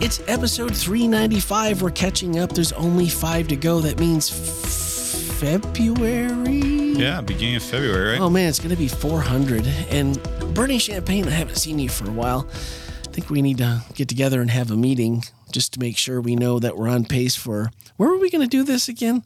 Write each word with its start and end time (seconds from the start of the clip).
it's 0.00 0.20
episode 0.28 0.76
395. 0.76 1.82
We're 1.82 1.90
catching 1.90 2.38
up. 2.38 2.52
There's 2.52 2.72
only 2.72 3.08
five 3.08 3.48
to 3.48 3.56
go. 3.56 3.80
That 3.80 3.98
means 3.98 4.30
f- 4.30 5.36
February? 5.40 6.60
Yeah, 6.94 7.20
beginning 7.20 7.56
of 7.56 7.62
February, 7.62 8.12
right? 8.12 8.20
Oh 8.20 8.30
man, 8.30 8.48
it's 8.48 8.58
going 8.58 8.70
to 8.70 8.76
be 8.76 8.88
400. 8.88 9.66
And 9.90 10.20
Bernie 10.54 10.78
Champagne, 10.78 11.26
I 11.26 11.30
haven't 11.30 11.56
seen 11.56 11.78
you 11.78 11.88
for 11.88 12.08
a 12.08 12.12
while. 12.12 12.46
I 12.50 13.12
think 13.12 13.30
we 13.30 13.42
need 13.42 13.58
to 13.58 13.82
get 13.94 14.08
together 14.08 14.40
and 14.40 14.50
have 14.50 14.70
a 14.70 14.76
meeting 14.76 15.24
just 15.52 15.72
to 15.74 15.80
make 15.80 15.96
sure 15.96 16.20
we 16.20 16.36
know 16.36 16.58
that 16.58 16.76
we're 16.76 16.88
on 16.88 17.04
pace 17.04 17.34
for. 17.36 17.70
Where 17.96 18.10
were 18.10 18.18
we 18.18 18.30
going 18.30 18.42
to 18.42 18.48
do 18.48 18.62
this 18.62 18.88
again? 18.88 19.24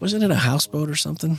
Wasn't 0.00 0.22
it 0.24 0.30
a 0.30 0.36
houseboat 0.36 0.88
or 0.88 0.96
something? 0.96 1.38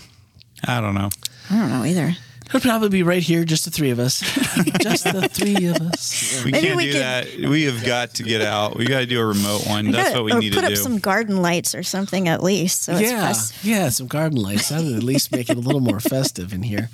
I 0.66 0.80
don't 0.80 0.94
know. 0.96 1.10
I 1.50 1.58
don't 1.60 1.70
know 1.70 1.84
either. 1.84 2.16
It'll 2.54 2.60
probably 2.60 2.90
be 2.90 3.02
right 3.04 3.24
here, 3.24 3.46
just 3.46 3.64
the 3.66 3.72
three 3.72 3.92
of 3.92 4.00
us. 4.00 4.20
just 4.82 5.06
the 5.06 5.30
three 5.32 5.68
of 5.68 5.78
us. 5.78 6.44
We 6.44 6.52
Maybe 6.52 6.68
can't 6.68 6.78
we 6.78 6.84
do 6.86 6.92
could- 6.94 7.02
that. 7.02 7.28
We 7.50 7.64
have 7.64 7.84
got 7.86 8.14
to 8.16 8.24
get 8.24 8.42
out. 8.42 8.76
We 8.78 8.86
got 8.86 9.00
to 9.00 9.06
do 9.06 9.20
a 9.22 9.26
remote 9.26 9.66
one. 9.68 9.86
We 9.88 9.92
That's 9.94 10.10
gotta- 10.10 10.24
what 10.24 10.26
we 10.26 10.38
or 10.38 10.40
need 10.42 10.54
put 10.54 10.62
to 10.62 10.68
up 10.68 10.72
do. 10.72 10.76
some 10.76 11.00
garden 11.00 11.42
lights 11.42 11.74
or 11.74 11.84
something 11.84 12.28
at 12.28 12.44
least. 12.44 12.84
So 12.84 12.94
it's 12.94 13.02
yeah, 13.10 13.28
fes- 13.28 13.64
yeah, 13.64 13.90
some 13.90 14.08
garden 14.08 14.38
lights. 14.38 14.70
That 14.70 14.84
would 14.84 14.96
at 14.98 15.04
least 15.04 15.32
make 15.32 15.50
it 15.50 15.58
a 15.58 15.62
little 15.62 15.80
more 15.82 16.00
festive 16.02 16.52
in 16.54 16.64
here. 16.64 16.90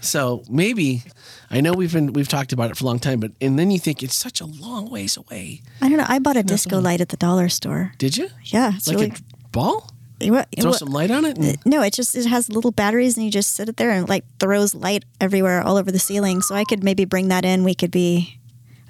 So 0.00 0.42
maybe 0.50 1.04
I 1.50 1.60
know 1.60 1.72
we've 1.72 1.92
been 1.92 2.12
we've 2.12 2.28
talked 2.28 2.52
about 2.52 2.70
it 2.70 2.76
for 2.76 2.84
a 2.84 2.86
long 2.88 2.98
time, 2.98 3.20
but 3.20 3.30
and 3.40 3.56
then 3.58 3.70
you 3.70 3.78
think 3.78 4.02
it's 4.02 4.16
such 4.16 4.40
a 4.40 4.46
long 4.46 4.90
ways 4.90 5.16
away. 5.16 5.62
I 5.80 5.88
don't 5.88 5.98
know. 5.98 6.06
I 6.08 6.18
bought 6.18 6.36
a 6.36 6.42
disco 6.42 6.80
light 6.80 7.00
at 7.00 7.10
the 7.10 7.16
dollar 7.16 7.48
store. 7.48 7.92
Did 7.98 8.16
you? 8.16 8.28
Yeah, 8.44 8.72
it's 8.74 8.88
like 8.88 8.96
really. 8.96 9.10
a 9.12 9.48
ball? 9.52 9.91
You 10.24 10.32
what- 10.32 10.48
Throw 10.60 10.70
what- 10.70 10.78
some 10.78 10.88
light 10.90 11.10
on 11.10 11.24
it. 11.24 11.36
And, 11.38 11.58
no, 11.64 11.82
it 11.82 11.92
just 11.92 12.14
it 12.16 12.26
has 12.26 12.48
little 12.48 12.70
batteries 12.72 13.16
and 13.16 13.24
you 13.24 13.30
just 13.32 13.54
sit 13.54 13.68
it 13.68 13.76
there 13.76 13.90
and 13.90 14.08
like 14.08 14.24
throws 14.38 14.74
light 14.74 15.04
everywhere 15.20 15.62
all 15.62 15.76
over 15.76 15.90
the 15.90 15.98
ceiling. 15.98 16.42
So 16.42 16.54
I 16.54 16.64
could 16.64 16.82
maybe 16.84 17.04
bring 17.04 17.28
that 17.28 17.44
in. 17.44 17.64
We 17.64 17.74
could 17.74 17.90
be 17.90 18.38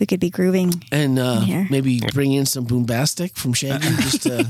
we 0.01 0.07
could 0.07 0.21
be 0.21 0.31
grooving. 0.31 0.83
and 0.91 1.19
uh, 1.19 1.41
here. 1.41 1.67
maybe 1.71 2.01
bring 2.13 2.33
in 2.33 2.45
some 2.47 2.67
boombastic 2.67 3.37
from 3.37 3.53
Shaggy. 3.53 3.87
Just 4.01 4.23
to, 4.25 4.47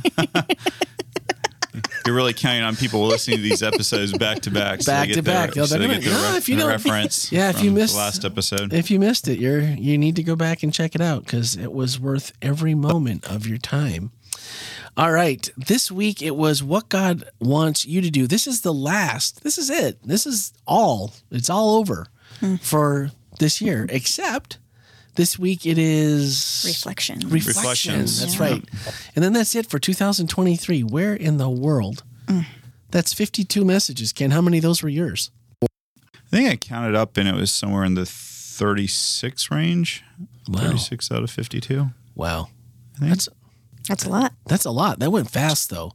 You're 2.04 2.16
really 2.16 2.32
counting 2.34 2.62
on 2.64 2.74
people 2.74 3.06
listening 3.06 3.36
to 3.36 3.42
these 3.42 3.62
episodes 3.62 4.12
back 4.18 4.40
to 4.40 4.50
back. 4.50 4.82
so 4.82 4.90
they 4.90 4.96
Back 4.98 5.08
get 5.08 5.14
to 5.14 5.22
the- 5.22 5.30
back. 5.30 5.54
Yeah, 5.54 5.64
So 5.66 5.78
they 5.78 5.86
get 5.86 6.02
the, 6.02 6.10
gonna- 6.10 6.32
re- 6.32 6.36
if 6.36 6.48
you 6.48 6.56
the 6.56 6.62
don't- 6.62 6.70
reference. 6.86 7.30
Yeah, 7.30 7.50
if 7.50 7.62
you 7.62 7.70
missed- 7.70 7.94
the 7.94 7.98
last 8.00 8.24
episode. 8.24 8.72
if 8.72 8.90
you 8.90 8.98
missed 8.98 9.28
it, 9.28 9.38
you're 9.38 9.60
you 9.60 9.96
need 9.98 10.16
to 10.16 10.22
go 10.22 10.34
back 10.36 10.62
and 10.62 10.72
check 10.74 10.94
it 10.96 11.00
out 11.00 11.24
because 11.24 11.56
it 11.56 11.72
was 11.72 12.00
worth 12.00 12.32
every 12.42 12.74
moment 12.74 13.24
of 13.30 13.46
your 13.46 13.58
time. 13.58 14.10
All 14.96 15.10
right, 15.10 15.48
this 15.56 15.90
week 15.90 16.20
it 16.20 16.36
was 16.36 16.62
what 16.62 16.90
God 16.90 17.24
wants 17.40 17.86
you 17.86 18.02
to 18.02 18.10
do. 18.10 18.26
This 18.26 18.46
is 18.46 18.60
the 18.60 18.74
last. 18.74 19.42
This 19.42 19.56
is 19.56 19.70
it. 19.70 19.98
This 20.02 20.26
is 20.26 20.52
all. 20.66 21.14
It's 21.30 21.48
all 21.48 21.76
over 21.76 22.08
hmm. 22.40 22.56
for 22.56 23.10
this 23.38 23.62
year, 23.62 23.86
except 23.88 24.58
this 25.14 25.38
week 25.38 25.64
it 25.64 25.78
is 25.78 26.64
Reflection. 26.66 27.20
Reflections. 27.20 27.46
Reflections. 27.46 28.20
That's 28.20 28.34
Yeah. 28.34 28.42
right. 28.42 28.64
And 29.16 29.24
then 29.24 29.32
that's 29.32 29.54
it 29.54 29.68
for 29.68 29.78
2023. 29.78 30.82
Where 30.82 31.14
in 31.14 31.38
the 31.38 31.48
world? 31.48 32.02
Mm. 32.26 32.46
That's 32.90 33.12
52 33.12 33.64
messages. 33.64 34.12
Ken, 34.12 34.30
how 34.30 34.40
many 34.42 34.58
of 34.58 34.62
those 34.62 34.82
were 34.82 34.88
yours? 34.88 35.30
I 35.62 35.66
think 36.30 36.48
I 36.48 36.56
counted 36.56 36.94
up 36.94 37.16
and 37.16 37.28
it 37.28 37.34
was 37.34 37.50
somewhere 37.50 37.84
in 37.84 37.94
the 37.94 38.06
36 38.06 39.50
range. 39.50 40.04
Wow. 40.48 40.60
36 40.60 41.10
out 41.10 41.22
of 41.22 41.30
52. 41.30 41.88
Wow. 42.14 42.48
think. 42.98 43.10
That's 43.10 43.28
That's 43.88 44.04
a 44.04 44.08
lot. 44.08 44.32
that's 44.46 44.64
a 44.64 44.70
lot. 44.70 44.98
That 45.00 45.10
went 45.10 45.30
fast 45.30 45.70
though. 45.70 45.92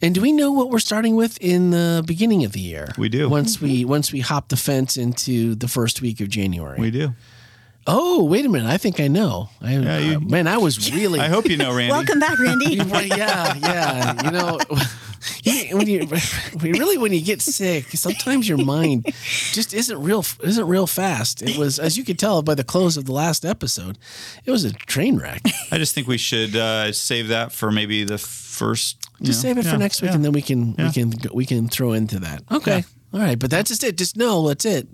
And 0.00 0.14
do 0.14 0.20
we 0.20 0.30
know 0.30 0.52
what 0.52 0.70
we're 0.70 0.78
starting 0.78 1.16
with 1.16 1.38
in 1.40 1.70
the 1.70 2.04
beginning 2.06 2.44
of 2.44 2.52
the 2.52 2.60
year? 2.60 2.92
We 2.96 3.08
do. 3.08 3.28
Once 3.28 3.60
we 3.60 3.84
once 3.84 4.12
we 4.12 4.20
hop 4.20 4.48
the 4.48 4.56
fence 4.56 4.96
into 4.96 5.54
the 5.56 5.66
first 5.68 6.00
week 6.02 6.20
of 6.20 6.28
January. 6.28 6.78
We 6.80 6.90
do. 6.92 7.14
oh, 7.86 8.22
wait 8.24 8.44
a 8.44 8.48
minute. 8.48 8.68
I 8.68 8.76
think 8.76 9.00
I 9.00 9.08
know. 9.08 9.48
I, 9.62 9.76
Yeah, 9.78 9.98
you- 9.98 10.16
uh, 10.18 10.20
man, 10.20 10.46
I 10.46 10.58
was 10.58 10.92
really 10.92 11.18
I 11.26 11.28
hope 11.28 11.46
you 11.48 11.56
know, 11.56 11.74
Randy. 11.74 11.90
Welcome 11.90 12.20
back, 12.20 12.38
Randy. 12.38 12.76
Yeah, 13.16 13.54
yeah. 13.56 14.22
You 14.24 14.30
know, 14.30 14.58
you- 14.70 14.76
when 15.72 15.86
you 15.86 16.08
really 16.60 16.98
when 16.98 17.12
you 17.12 17.20
get 17.20 17.40
sick, 17.42 17.86
sometimes 17.88 18.48
your 18.48 18.58
mind 18.58 19.06
just 19.52 19.74
isn't 19.74 20.00
real 20.00 20.24
isn't 20.42 20.66
real 20.66 20.86
fast. 20.86 21.42
It 21.42 21.56
was, 21.56 21.78
as 21.78 21.96
you 21.96 22.04
could 22.04 22.18
tell 22.18 22.42
by 22.42 22.54
the 22.54 22.64
close 22.64 22.96
of 22.96 23.04
the 23.04 23.12
last 23.12 23.44
episode, 23.44 23.98
it 24.44 24.50
was 24.50 24.64
a 24.64 24.72
train 24.72 25.18
wreck. 25.18 25.42
I 25.70 25.78
just 25.78 25.94
think 25.94 26.06
we 26.06 26.18
should 26.18 26.56
uh, 26.56 26.92
save 26.92 27.28
that 27.28 27.52
for 27.52 27.70
maybe 27.70 28.04
the 28.04 28.18
first. 28.18 29.08
Just 29.22 29.42
know, 29.42 29.48
save 29.48 29.58
it 29.58 29.64
yeah, 29.64 29.72
for 29.72 29.78
next 29.78 30.02
week, 30.02 30.10
yeah. 30.10 30.14
and 30.16 30.24
then 30.24 30.32
we 30.32 30.42
can 30.42 30.74
we 30.76 30.90
can 30.92 31.10
go- 31.10 31.34
we 31.34 31.46
can 31.46 31.68
throw 31.68 31.92
into 31.92 32.20
that. 32.20 32.42
Okay, 32.50 32.84
all 33.12 33.20
right. 33.20 33.38
But 33.38 33.50
that's 33.50 33.70
just 33.70 33.84
it. 33.84 33.96
Just 33.96 34.16
know 34.16 34.48
that's 34.48 34.64
it. 34.64 34.88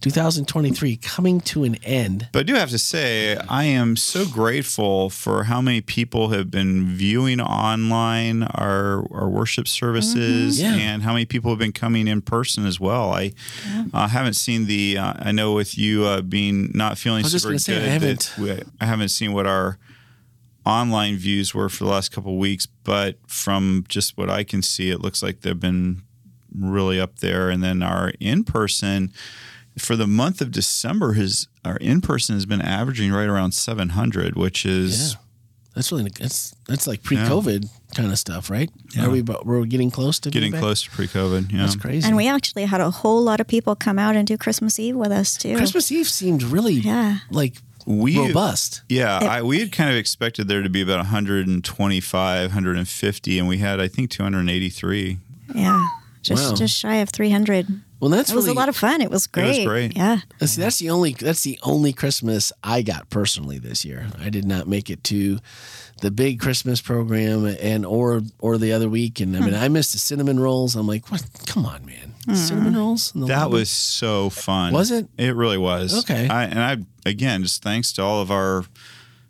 2023 0.00 0.96
coming 0.96 1.40
to 1.42 1.64
an 1.64 1.76
end. 1.84 2.28
But 2.32 2.40
I 2.40 2.42
do 2.44 2.54
have 2.54 2.70
to 2.70 2.78
say, 2.78 3.36
I 3.36 3.64
am 3.64 3.96
so 3.96 4.26
grateful 4.26 5.10
for 5.10 5.44
how 5.44 5.60
many 5.60 5.80
people 5.80 6.28
have 6.30 6.50
been 6.50 6.86
viewing 6.88 7.40
online 7.40 8.42
our 8.44 9.04
our 9.12 9.28
worship 9.28 9.68
services, 9.68 10.60
Mm-hmm. 10.60 10.78
Yeah. 10.78 10.84
and 10.84 11.02
how 11.02 11.12
many 11.12 11.26
people 11.26 11.50
have 11.50 11.58
been 11.58 11.72
coming 11.72 12.08
in 12.08 12.22
person 12.22 12.66
as 12.66 12.80
well. 12.80 13.12
I 13.12 13.32
uh, 13.92 14.08
haven't 14.08 14.34
seen 14.34 14.66
the. 14.66 14.98
Uh, 14.98 15.14
I 15.18 15.32
know 15.32 15.52
with 15.52 15.76
you 15.78 16.04
uh, 16.04 16.20
being 16.22 16.70
not 16.74 16.98
feeling 16.98 17.24
super 17.24 17.48
gonna 17.50 17.58
say, 17.58 17.76
I 17.76 17.78
good, 17.80 17.88
haven't- 17.88 18.34
we, 18.38 18.52
I 18.80 18.86
haven't 18.86 19.10
seen 19.10 19.32
what 19.32 19.46
our 19.46 19.78
online 20.66 21.16
views 21.16 21.54
were 21.54 21.68
for 21.68 21.84
the 21.84 21.90
last 21.90 22.10
couple 22.12 22.32
of 22.32 22.38
weeks. 22.38 22.66
But 22.84 23.18
from 23.26 23.84
just 23.88 24.16
what 24.16 24.28
I 24.30 24.44
can 24.44 24.62
see, 24.62 24.90
it 24.90 25.00
looks 25.00 25.22
like 25.22 25.40
they've 25.40 25.58
been 25.58 26.02
really 26.54 27.00
up 27.00 27.20
there. 27.20 27.48
And 27.50 27.62
then 27.62 27.82
our 27.82 28.12
in 28.20 28.44
person 28.44 29.12
for 29.78 29.96
the 29.96 30.06
month 30.06 30.40
of 30.40 30.50
December, 30.50 31.12
his 31.14 31.46
our 31.64 31.76
in 31.76 32.00
person 32.00 32.34
has 32.34 32.46
been 32.46 32.60
averaging 32.62 33.12
right 33.12 33.28
around 33.28 33.52
700, 33.52 34.34
which 34.36 34.64
is 34.66 35.12
Yeah. 35.12 35.18
That's 35.74 35.92
really 35.92 36.10
that's 36.18 36.52
that's 36.66 36.88
like 36.88 37.04
pre-COVID 37.04 37.68
kind 37.94 38.10
of 38.10 38.18
stuff, 38.18 38.50
right? 38.50 38.68
Are 38.98 39.08
we 39.08 39.22
we're 39.22 39.64
getting 39.66 39.90
close 39.92 40.18
to 40.20 40.30
getting 40.30 40.50
back? 40.50 40.60
close 40.60 40.82
to 40.82 40.90
pre-COVID. 40.90 41.52
Yeah, 41.52 41.58
That's 41.60 41.76
crazy. 41.76 42.06
And 42.06 42.16
we 42.16 42.26
actually 42.26 42.64
had 42.64 42.80
a 42.80 42.90
whole 42.90 43.22
lot 43.22 43.40
of 43.40 43.46
people 43.46 43.76
come 43.76 43.96
out 43.98 44.16
and 44.16 44.26
do 44.26 44.36
Christmas 44.36 44.80
Eve 44.80 44.96
with 44.96 45.12
us 45.12 45.36
too. 45.36 45.56
Christmas 45.56 45.90
Eve 45.92 46.08
seemed 46.08 46.42
really 46.42 46.74
Yeah. 46.74 47.18
like 47.30 47.54
we 47.86 48.18
robust. 48.18 48.82
Yeah, 48.88 49.16
I, 49.18 49.42
we 49.42 49.60
had 49.60 49.70
kind 49.70 49.90
of 49.90 49.96
expected 49.96 50.48
there 50.48 50.62
to 50.62 50.68
be 50.68 50.82
about 50.82 50.98
125, 50.98 52.50
150, 52.50 53.38
and 53.38 53.48
we 53.48 53.58
had 53.58 53.80
I 53.80 53.86
think 53.88 54.10
283. 54.10 55.18
Yeah. 55.54 55.86
Just 56.22 56.50
Wow. 56.50 56.56
just 56.56 56.76
shy 56.76 56.96
of 56.96 57.10
300. 57.10 57.80
Well, 58.00 58.10
that's 58.10 58.30
It 58.32 58.36
was 58.36 58.46
a 58.46 58.54
lot 58.54 58.70
of 58.70 58.76
fun. 58.76 59.02
It 59.02 59.10
was 59.10 59.26
great. 59.26 59.44
It 59.44 59.58
was 59.58 59.66
great. 59.66 59.96
Yeah. 59.96 60.20
That's, 60.38 60.56
that's 60.56 60.78
the 60.78 60.88
only 60.88 61.12
that's 61.12 61.42
the 61.42 61.58
only 61.62 61.92
Christmas 61.92 62.50
I 62.64 62.80
got 62.80 63.10
personally 63.10 63.58
this 63.58 63.84
year. 63.84 64.08
I 64.18 64.30
did 64.30 64.46
not 64.46 64.66
make 64.66 64.88
it 64.88 65.04
to 65.04 65.38
the 66.00 66.10
big 66.10 66.40
Christmas 66.40 66.80
program 66.80 67.44
and 67.44 67.84
or 67.84 68.22
or 68.38 68.56
the 68.56 68.72
other 68.72 68.88
week, 68.88 69.20
and 69.20 69.36
I 69.36 69.40
mean 69.40 69.50
hmm. 69.50 69.60
I 69.60 69.68
missed 69.68 69.92
the 69.92 69.98
cinnamon 69.98 70.40
rolls. 70.40 70.76
I'm 70.76 70.86
like, 70.86 71.10
what? 71.10 71.22
Come 71.46 71.66
on, 71.66 71.84
man, 71.84 72.14
hmm. 72.24 72.34
cinnamon 72.34 72.74
rolls. 72.74 73.14
in 73.14 73.20
the 73.20 73.26
That 73.26 73.42
lobby? 73.42 73.52
was 73.52 73.70
so 73.70 74.30
fun. 74.30 74.72
Was 74.72 74.90
it? 74.90 75.06
It 75.18 75.36
really 75.36 75.58
was. 75.58 75.98
Okay. 76.00 76.26
I, 76.26 76.44
and 76.44 76.58
I 76.58 76.78
again 77.08 77.42
just 77.42 77.62
thanks 77.62 77.92
to 77.94 78.02
all 78.02 78.22
of 78.22 78.30
our 78.30 78.64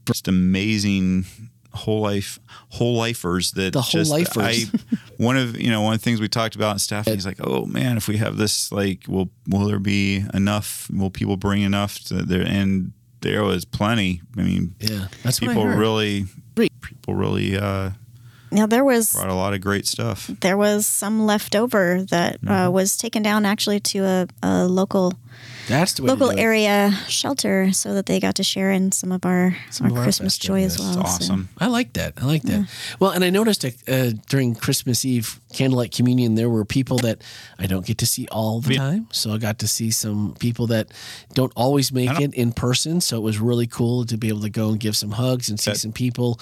just 0.07 0.29
amazing 0.29 1.25
whole 1.73 2.01
life 2.01 2.39
whole 2.71 2.97
lifers 2.97 3.53
that 3.53 3.73
The 3.73 3.81
whole 3.81 3.91
just 4.01 4.11
lifers. 4.11 4.37
I 4.37 4.65
one 5.19 5.37
of 5.37 5.61
you 5.61 5.71
know 5.71 5.83
one 5.83 5.95
of 5.95 6.01
the 6.01 6.05
things 6.05 6.21
we 6.21 6.29
talked 6.29 6.55
about 6.57 6.73
in 6.73 6.79
staff 6.79 7.07
he's 7.07 7.27
like 7.27 7.39
oh 7.41 7.65
man 7.67 7.97
if 7.97 8.09
we 8.09 8.17
have 8.19 8.37
this 8.37 8.73
like 8.73 9.05
will 9.09 9.31
will 9.49 9.67
there 9.67 9.79
be 9.79 10.25
enough 10.35 10.89
will 10.93 11.11
people 11.11 11.37
bring 11.37 11.63
enough 11.63 11.99
to 12.07 12.15
there 12.23 12.43
and 12.43 12.93
there 13.21 13.45
was 13.45 13.65
plenty 13.65 14.23
I 14.37 14.43
mean 14.43 14.75
yeah. 14.81 15.07
That's 15.23 15.41
what 15.41 15.51
I 15.51 15.55
people 15.55 15.67
really 15.67 16.27
people 16.81 17.15
really 17.15 17.57
uh, 17.57 17.91
Now 18.51 18.67
there 18.67 18.83
was 18.85 19.13
brought 19.13 19.29
a 19.29 19.35
lot 19.35 19.55
of 19.55 19.61
great 19.61 19.87
stuff 19.87 20.27
there 20.41 20.57
was 20.57 20.87
some 20.87 21.25
left 21.27 21.55
over 21.55 22.03
that 22.11 22.41
Mm-hmm. 22.41 22.51
uh, 22.51 22.71
was 22.71 22.97
taken 22.97 23.23
down 23.23 23.45
actually 23.47 23.79
to 23.81 24.05
a, 24.05 24.29
a 24.43 24.67
local 24.67 25.13
That's 25.69 25.93
the 25.95 26.03
way 26.03 26.09
local 26.11 26.31
area 26.39 26.93
shelter 27.09 27.73
so 27.73 27.95
that 27.95 28.07
they 28.07 28.19
got 28.21 28.35
to 28.37 28.43
share 28.43 28.71
in 28.71 28.93
some 28.93 29.13
of 29.13 29.25
our, 29.25 29.57
Some 29.71 29.87
our 29.87 29.93
of 29.93 29.99
our 29.99 30.03
Christmas 30.05 30.37
joy 30.39 30.65
as 30.65 30.77
festivities. 30.77 30.97
well. 30.97 31.07
it's 31.07 31.27
So- 31.27 31.33
awesome 31.35 31.49
I 31.59 31.67
like 31.69 31.93
that. 31.95 32.15
I 32.21 32.25
like 32.27 32.43
that. 32.43 32.69
Well, 32.99 33.11
and 33.11 33.23
I 33.25 33.31
noticed 33.31 33.65
uh, 33.65 34.11
during 34.29 34.55
Christmas 34.55 35.05
Eve 35.05 35.41
candlelight 35.53 35.93
communion, 35.93 36.35
there 36.37 36.49
were 36.51 36.65
people 36.65 36.99
that 36.99 37.23
I 37.59 37.67
don't 37.67 37.85
get 37.87 37.99
to 37.99 38.07
see 38.07 38.27
all 38.31 38.61
the 38.61 38.75
Yeah. 38.75 38.79
time. 38.81 39.09
So 39.13 39.33
I 39.33 39.39
got 39.39 39.59
to 39.61 39.69
see 39.69 39.91
some 39.91 40.35
people 40.39 40.67
that 40.69 40.89
don't 41.35 41.53
always 41.57 41.93
make 41.93 42.09
don't- 42.11 42.23
it 42.23 42.35
in 42.35 42.53
person. 42.53 43.01
So 43.01 43.17
it 43.19 43.23
was 43.23 43.39
really 43.39 43.67
cool 43.67 44.05
to 44.07 44.17
be 44.17 44.29
able 44.29 44.41
to 44.43 44.51
go 44.51 44.71
and 44.71 44.81
give 44.81 44.97
some 44.97 45.13
hugs 45.13 45.49
and 45.49 45.59
see 45.61 45.71
That- 45.73 45.79
some 45.79 45.93
people. 45.93 46.39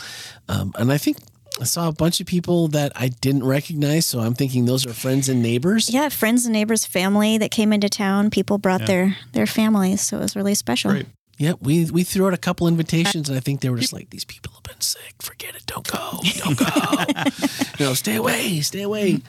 Um, 0.49 0.73
and 0.79 0.93
I 0.93 0.99
think 0.99 1.19
I 1.61 1.65
saw 1.65 1.89
a 1.89 1.93
bunch 1.93 2.21
of 2.21 2.27
people 2.27 2.69
that 2.69 2.93
I 2.95 3.09
didn't 3.09 3.45
recognize. 3.45 4.07
So 4.07 4.21
I'm 4.21 4.35
thinking 4.35 4.65
those 4.65 4.87
are 4.87 4.93
friends 4.93 5.29
and 5.29 5.43
neighbors. 5.43 5.91
Yeah, 5.91 6.09
friends 6.09 6.47
and 6.47 6.53
neighbors, 6.53 6.85
family 6.85 7.39
that 7.39 7.51
came 7.51 7.73
into 7.73 7.89
town. 7.89 8.31
People 8.31 8.59
brought 8.59 8.87
their 8.87 9.17
their 9.33 9.47
families, 9.47 10.01
so 10.01 10.19
it 10.19 10.21
was 10.21 10.37
really 10.37 10.55
special. 10.55 10.93
Great. 10.93 11.07
Yep, 11.39 11.59
we 11.63 11.85
we 11.91 12.03
threw 12.03 12.27
out 12.27 12.35
a 12.35 12.39
couple 12.39 12.67
invitations, 12.67 13.29
uh, 13.29 13.33
and 13.33 13.39
I 13.39 13.41
think 13.41 13.61
they 13.61 13.71
were 13.71 13.79
just 13.79 13.93
like, 13.93 14.11
"These 14.11 14.25
people 14.25 14.53
have 14.55 14.65
been 14.65 14.81
sick. 14.81 15.15
Forget 15.21 15.55
it. 15.55 15.67
Don't 15.67 15.87
go. 15.87 16.19
Don't 16.39 16.59
go. 16.59 16.67
you 17.79 17.87
know, 17.87 17.95
stay 17.95 18.17
away. 18.17 18.61
Stay 18.61 18.83
away." 18.83 19.21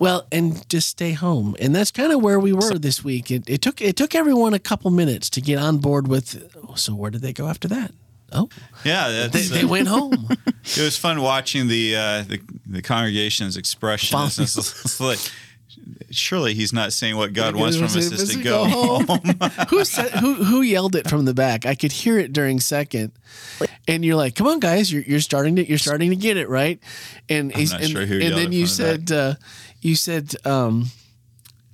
Well, 0.00 0.26
and 0.32 0.68
just 0.68 0.88
stay 0.88 1.12
home, 1.12 1.54
and 1.60 1.72
that's 1.72 1.92
kind 1.92 2.12
of 2.12 2.20
where 2.20 2.40
we 2.40 2.52
were 2.52 2.76
this 2.78 3.04
week. 3.04 3.30
It, 3.30 3.48
it 3.48 3.62
took 3.62 3.80
it 3.80 3.94
took 3.96 4.16
everyone 4.16 4.52
a 4.52 4.58
couple 4.58 4.90
minutes 4.90 5.30
to 5.30 5.40
get 5.40 5.58
on 5.58 5.78
board 5.78 6.08
with. 6.08 6.52
So 6.76 6.94
where 6.96 7.12
did 7.12 7.22
they 7.22 7.32
go 7.32 7.46
after 7.46 7.68
that? 7.68 7.92
Oh, 8.34 8.48
Yeah, 8.84 9.28
they, 9.30 9.42
they 9.42 9.64
went 9.64 9.88
home. 9.88 10.28
it 10.46 10.78
was 10.80 10.96
fun 10.98 11.20
watching 11.22 11.68
the 11.68 11.96
uh, 11.96 12.22
the, 12.22 12.40
the 12.66 12.82
congregation's 12.82 13.56
expression. 13.56 14.18
It's 14.18 14.34
Follow- 14.36 14.46
just- 14.46 14.84
it's 14.84 15.00
like, 15.00 15.18
surely 16.10 16.54
he's 16.54 16.72
not 16.72 16.92
saying 16.92 17.16
what 17.16 17.32
God 17.32 17.56
wants 17.56 17.76
from 17.76 17.86
us 17.86 17.96
is 17.96 18.34
to 18.34 18.42
go 18.42 18.64
home. 18.64 19.06
who 19.68 19.84
said 19.84 20.10
who 20.12 20.34
who 20.34 20.62
yelled 20.62 20.96
it 20.96 21.08
from 21.08 21.24
the 21.24 21.34
back? 21.34 21.64
I 21.66 21.74
could 21.74 21.92
hear 21.92 22.18
it 22.18 22.32
during 22.32 22.60
second, 22.60 23.12
and 23.86 24.04
you're 24.04 24.16
like, 24.16 24.34
"Come 24.34 24.46
on, 24.48 24.60
guys, 24.60 24.92
you're 24.92 25.02
you're 25.02 25.20
starting 25.20 25.56
to 25.56 25.68
you're 25.68 25.78
starting 25.78 26.10
to 26.10 26.16
get 26.16 26.36
it 26.36 26.48
right." 26.48 26.78
And 27.28 27.54
he's- 27.54 27.72
not 27.72 27.82
and, 27.82 27.90
sure 27.90 28.06
who 28.06 28.14
and 28.14 28.22
yelled 28.22 28.36
then 28.38 28.52
you 28.52 28.66
said 28.66 29.12
uh, 29.12 29.34
you 29.80 29.94
said. 29.96 30.34
um 30.44 30.90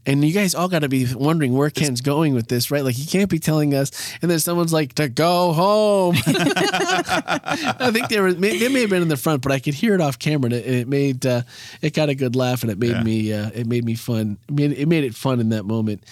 and 0.07 0.25
you 0.25 0.33
guys 0.33 0.55
all 0.55 0.69
got 0.69 0.79
to 0.81 0.89
be 0.89 1.07
wondering 1.15 1.53
where 1.55 1.71
Ken's 1.71 2.01
going 2.01 2.35
with 2.35 2.49
this, 2.49 2.71
right? 2.71 2.83
Like 2.83 2.95
he 2.95 3.05
can't 3.07 3.29
be 3.31 3.39
telling 3.39 3.75
us, 3.75 3.91
and 4.23 4.31
then 4.31 4.39
someone's 4.39 4.73
like 4.73 4.95
to 4.95 5.09
go 5.09 5.53
home. 5.53 6.17
I 6.27 7.91
think 7.93 8.09
they 8.09 8.21
were 8.21 8.33
they 8.33 8.69
may 8.69 8.81
have 8.83 8.91
been 8.91 9.03
in 9.03 9.09
the 9.09 9.17
front, 9.17 9.43
but 9.43 9.53
I 9.53 9.59
could 9.59 9.75
hear 9.75 9.95
it 9.95 10.01
off 10.01 10.19
camera, 10.19 10.47
and 10.47 10.55
it, 10.55 10.67
it 10.67 10.89
made 10.89 11.27
uh, 11.27 11.43
it 11.83 11.95
got 11.95 12.09
a 12.09 12.15
good 12.15 12.37
laugh, 12.37 12.63
and 12.63 12.71
it 12.71 12.79
made 12.79 12.91
Yeah. 12.91 13.03
me 13.03 13.33
uh, 13.33 13.51
it 13.55 13.67
made 13.67 13.85
me 13.85 13.95
fun. 13.95 14.39
It 14.49 14.55
made, 14.55 14.73
it 14.73 14.89
made 14.89 15.05
it 15.05 15.15
fun 15.15 15.41
in 15.41 15.51
that 15.51 15.65
moment 15.65 16.03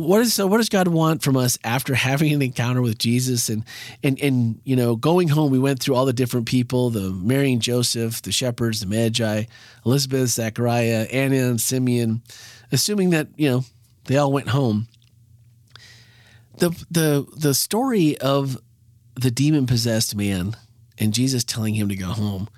what 0.00 0.20
is 0.20 0.38
what 0.38 0.56
does 0.56 0.68
God 0.68 0.88
want 0.88 1.22
from 1.22 1.36
us 1.36 1.58
after 1.64 1.94
having 1.94 2.32
an 2.32 2.42
encounter 2.42 2.82
with 2.82 2.98
Jesus 2.98 3.48
and 3.48 3.64
and 4.02 4.18
and 4.20 4.60
you 4.64 4.76
know 4.76 4.96
going 4.96 5.28
home? 5.28 5.50
We 5.50 5.58
went 5.58 5.80
through 5.80 5.94
all 5.94 6.06
the 6.06 6.12
different 6.12 6.46
people 6.46 6.90
the 6.90 7.10
Mary 7.10 7.52
and 7.52 7.62
Joseph 7.62 8.22
the 8.22 8.32
shepherds 8.32 8.80
the 8.80 8.86
Magi 8.86 9.44
Elizabeth 9.84 10.30
Zachariah 10.30 11.06
Anna 11.10 11.48
and 11.48 11.60
Simeon. 11.60 12.22
Assuming 12.72 13.10
that 13.10 13.28
you 13.36 13.48
know 13.48 13.64
they 14.04 14.16
all 14.16 14.32
went 14.32 14.48
home. 14.48 14.88
The 16.58 16.70
the 16.90 17.26
the 17.36 17.54
story 17.54 18.18
of 18.18 18.58
the 19.14 19.30
demon 19.30 19.66
possessed 19.66 20.14
man 20.16 20.56
and 20.98 21.12
Jesus 21.12 21.44
telling 21.44 21.74
him 21.74 21.88
to 21.88 21.96
go 21.96 22.06
home 22.06 22.48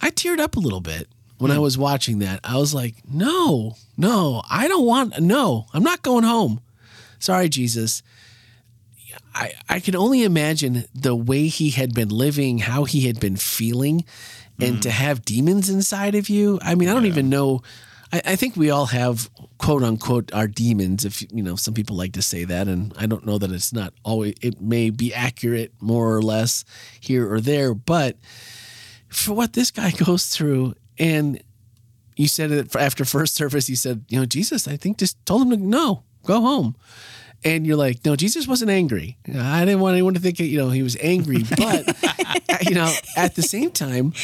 I 0.00 0.10
teared 0.10 0.38
up 0.38 0.56
a 0.56 0.60
little 0.60 0.80
bit 0.80 1.08
when 1.38 1.50
I 1.50 1.56
hmm. 1.56 1.62
was 1.62 1.78
watching 1.78 2.20
that. 2.20 2.40
I 2.44 2.56
was 2.56 2.74
like, 2.74 2.96
no, 3.08 3.76
no, 3.96 4.42
I 4.50 4.68
don't 4.68 4.86
want, 4.86 5.20
no, 5.20 5.66
I'm 5.72 5.82
not 5.82 6.02
going 6.02 6.24
home. 6.24 6.60
Sorry, 7.18 7.48
Jesus. 7.48 8.02
I, 9.34 9.52
I 9.68 9.80
can 9.80 9.96
only 9.96 10.22
imagine 10.22 10.84
the 10.94 11.16
way 11.16 11.48
he 11.48 11.70
had 11.70 11.94
been 11.94 12.08
living, 12.08 12.58
how 12.58 12.84
he 12.84 13.06
had 13.06 13.18
been 13.18 13.36
feeling, 13.36 14.04
and 14.60 14.80
to 14.82 14.90
hmm. 14.90 14.94
have 14.94 15.24
demons 15.24 15.68
inside 15.68 16.14
of 16.14 16.28
you. 16.28 16.58
I 16.62 16.74
mean, 16.74 16.88
I 16.88 16.94
don't 16.94 17.06
even 17.06 17.28
know. 17.28 17.62
I, 18.12 18.22
I 18.24 18.36
think 18.36 18.56
we 18.56 18.70
all 18.70 18.86
have 18.86 19.28
quote 19.58 19.82
unquote 19.82 20.32
our 20.32 20.46
demons. 20.46 21.04
If 21.04 21.22
you 21.32 21.42
know, 21.42 21.56
some 21.56 21.74
people 21.74 21.96
like 21.96 22.12
to 22.12 22.22
say 22.22 22.44
that, 22.44 22.68
and 22.68 22.94
I 22.96 23.06
don't 23.06 23.26
know 23.26 23.38
that 23.38 23.50
it's 23.50 23.72
not 23.72 23.92
always. 24.04 24.34
It 24.40 24.60
may 24.60 24.90
be 24.90 25.12
accurate 25.12 25.72
more 25.80 26.14
or 26.14 26.22
less 26.22 26.64
here 27.00 27.32
or 27.32 27.40
there, 27.40 27.74
but 27.74 28.16
for 29.08 29.32
what 29.32 29.54
this 29.54 29.72
guy 29.72 29.90
goes 30.04 30.26
through 30.26 30.74
and 30.98 31.42
you 32.16 32.28
said 32.28 32.50
it 32.50 32.76
after 32.76 33.04
first 33.04 33.34
service 33.40 33.68
you 33.68 33.76
said 33.76 34.04
you 34.08 34.18
know 34.18 34.26
jesus 34.26 34.68
i 34.68 34.76
think 34.76 34.98
just 34.98 35.24
told 35.26 35.42
him 35.42 35.50
to 35.50 35.56
no 35.56 36.02
go 36.24 36.40
home. 36.40 36.74
And 37.46 37.66
you're 37.66 37.76
like 37.76 38.04
no 38.06 38.16
jesus 38.16 38.48
wasn't 38.48 38.70
angry. 38.70 39.18
I 39.28 39.64
didn't 39.66 39.80
want 39.80 39.94
anyone 39.94 40.14
to 40.14 40.20
think 40.20 40.40
you 40.40 40.56
know 40.56 40.70
he 40.70 40.82
was 40.82 40.96
angry 41.00 41.42
but 41.56 41.88
uh, 42.02 42.56
you 42.62 42.74
know 42.74 42.92
at 43.16 43.34
the 43.34 43.42
same 43.42 43.70
time 43.70 44.14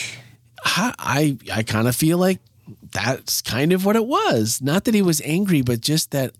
i 0.64 0.94
i, 0.98 1.38
I 1.52 1.62
kind 1.62 1.86
of 1.86 1.94
feel 1.94 2.16
like 2.16 2.38
that's 2.92 3.42
kind 3.42 3.72
of 3.72 3.84
what 3.84 3.96
it 3.96 4.06
was. 4.06 4.60
Not 4.62 4.84
that 4.84 4.94
he 4.94 5.02
was 5.02 5.20
angry 5.22 5.60
but 5.60 5.82
just 5.82 6.12
that 6.12 6.34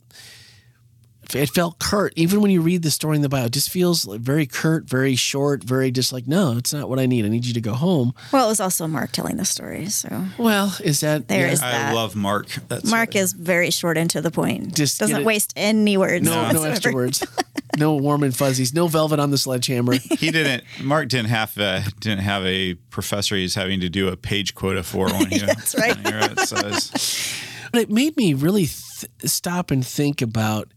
it 1.35 1.50
felt 1.50 1.79
curt. 1.79 2.12
Even 2.17 2.41
when 2.41 2.50
you 2.50 2.61
read 2.61 2.82
the 2.82 2.91
story 2.91 3.17
in 3.17 3.23
the 3.23 3.29
Bible, 3.29 3.47
it 3.47 3.53
just 3.53 3.71
feels 3.71 4.05
very 4.05 4.47
curt, 4.47 4.85
very 4.85 5.15
short, 5.15 5.62
very 5.65 5.91
just 5.91 6.12
like, 6.12 6.27
no, 6.27 6.56
it's 6.56 6.73
not 6.73 6.88
what 6.88 6.99
I 6.99 7.06
need. 7.06 7.25
I 7.25 7.29
need 7.29 7.44
you 7.47 7.55
to 7.55 7.61
go 7.61 7.73
home. 7.75 8.15
Well, 8.32 8.47
it 8.47 8.49
was 8.49 8.61
also 8.61 8.87
Mark 8.87 9.12
telling 9.12 9.37
the 9.37 9.44
story, 9.44 9.88
so 9.88 10.25
Well, 10.38 10.77
is 10.82 11.00
that 11.00 11.29
There 11.29 11.47
yeah. 11.47 11.53
is- 11.53 11.62
I 11.62 11.93
love 11.93 12.17
Mark. 12.17 12.49
That's 12.69 12.91
Mark 12.91 13.15
is 13.17 13.32
very 13.32 13.71
short 13.71 13.97
and 13.97 14.09
to 14.11 14.21
the 14.21 14.31
point. 14.31 14.75
Just 14.75 14.99
doesn't 15.00 15.25
waste 15.25 15.53
any 15.56 15.97
words. 15.97 16.25
no 16.25 16.50
no 16.53 16.62
extra 16.65 16.93
words, 16.93 17.25
no 17.79 17.94
warm 17.97 18.23
and 18.23 18.37
fuzzies, 18.37 18.75
no 18.75 18.88
velvet 18.88 19.19
on 19.21 19.31
the 19.31 19.38
sledgehammer. 19.38 19.93
he 20.19 20.31
didn't. 20.31 20.65
Mark 20.83 21.09
didn't 21.09 21.29
have 21.29 21.56
a, 21.59 21.85
didn't 22.00 22.21
have 22.23 22.44
a 22.44 22.75
professor 22.91 23.37
he's 23.37 23.55
having 23.55 23.81
to 23.81 23.88
do 23.88 24.09
a 24.09 24.17
page 24.17 24.55
quota 24.55 24.83
for 24.83 25.06
when 25.06 25.26
he 25.31 25.38
That's 25.50 25.75
right. 25.76 25.97
when 25.97 26.12
he 26.12 26.19
wrote, 26.21 26.38
so 26.41 26.56
But 27.73 27.83
it 27.83 27.91
made 27.91 28.17
me 28.17 28.35
really 28.35 28.67
th- 28.67 29.06
stop 29.25 29.71
and 29.71 29.87
think 29.87 30.23
about 30.23 30.69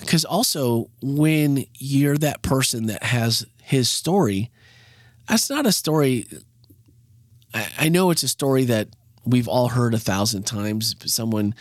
because 0.00 0.24
also 0.24 0.90
when 1.02 1.66
you're 1.74 2.18
that 2.18 2.42
person 2.42 2.86
that 2.86 3.02
has 3.02 3.46
his 3.62 3.88
story, 3.88 4.50
that's 5.28 5.50
not 5.50 5.66
a 5.66 5.72
story. 5.72 6.26
I, 7.52 7.68
I 7.78 7.88
know 7.88 8.10
it's 8.10 8.22
a 8.22 8.28
story 8.28 8.64
that 8.64 8.88
we've 9.24 9.48
all 9.48 9.68
heard 9.68 9.94
a 9.94 9.98
thousand 9.98 10.44
times. 10.44 10.94
Someone, 11.04 11.54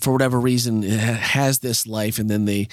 for 0.00 0.12
whatever 0.12 0.40
reason, 0.40 0.82
has 0.82 1.58
this 1.58 1.86
life, 1.86 2.18
and 2.18 2.30
then 2.30 2.46
they 2.46 2.68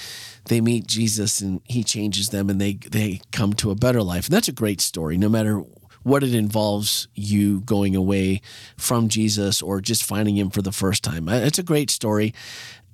they 0.46 0.62
meet 0.62 0.88
Jesus, 0.88 1.42
and 1.42 1.62
he 1.66 1.84
changes 1.84 2.30
them, 2.30 2.50
and 2.50 2.62
they 2.62 2.74
they 2.74 3.22
come 3.32 3.54
to 3.54 3.72
a 3.72 3.76
better 3.76 4.02
life, 4.02 4.28
and 4.28 4.34
that's 4.34 4.48
a 4.48 4.54
great 4.54 4.82
story. 4.82 5.18
No 5.18 5.30
matter 5.30 5.64
what 6.04 6.24
it 6.24 6.36
involves, 6.36 7.08
you 7.16 7.62
going 7.62 7.96
away 7.96 8.40
from 8.78 9.10
Jesus 9.10 9.60
or 9.60 9.82
just 9.82 10.04
finding 10.04 10.38
him 10.38 10.52
for 10.52 10.62
the 10.62 10.72
first 10.72 11.04
time, 11.04 11.28
it's 11.28 11.58
a 11.58 11.64
great 11.64 11.90
story, 11.90 12.32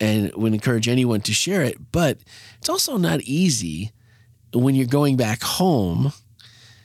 and 0.01 0.33
would 0.33 0.53
encourage 0.53 0.89
anyone 0.89 1.21
to 1.21 1.33
share 1.33 1.61
it. 1.61 1.91
But 1.91 2.17
it's 2.57 2.67
also 2.67 2.97
not 2.97 3.21
easy 3.21 3.91
when 4.51 4.75
you're 4.75 4.87
going 4.87 5.15
back 5.15 5.43
home 5.43 6.11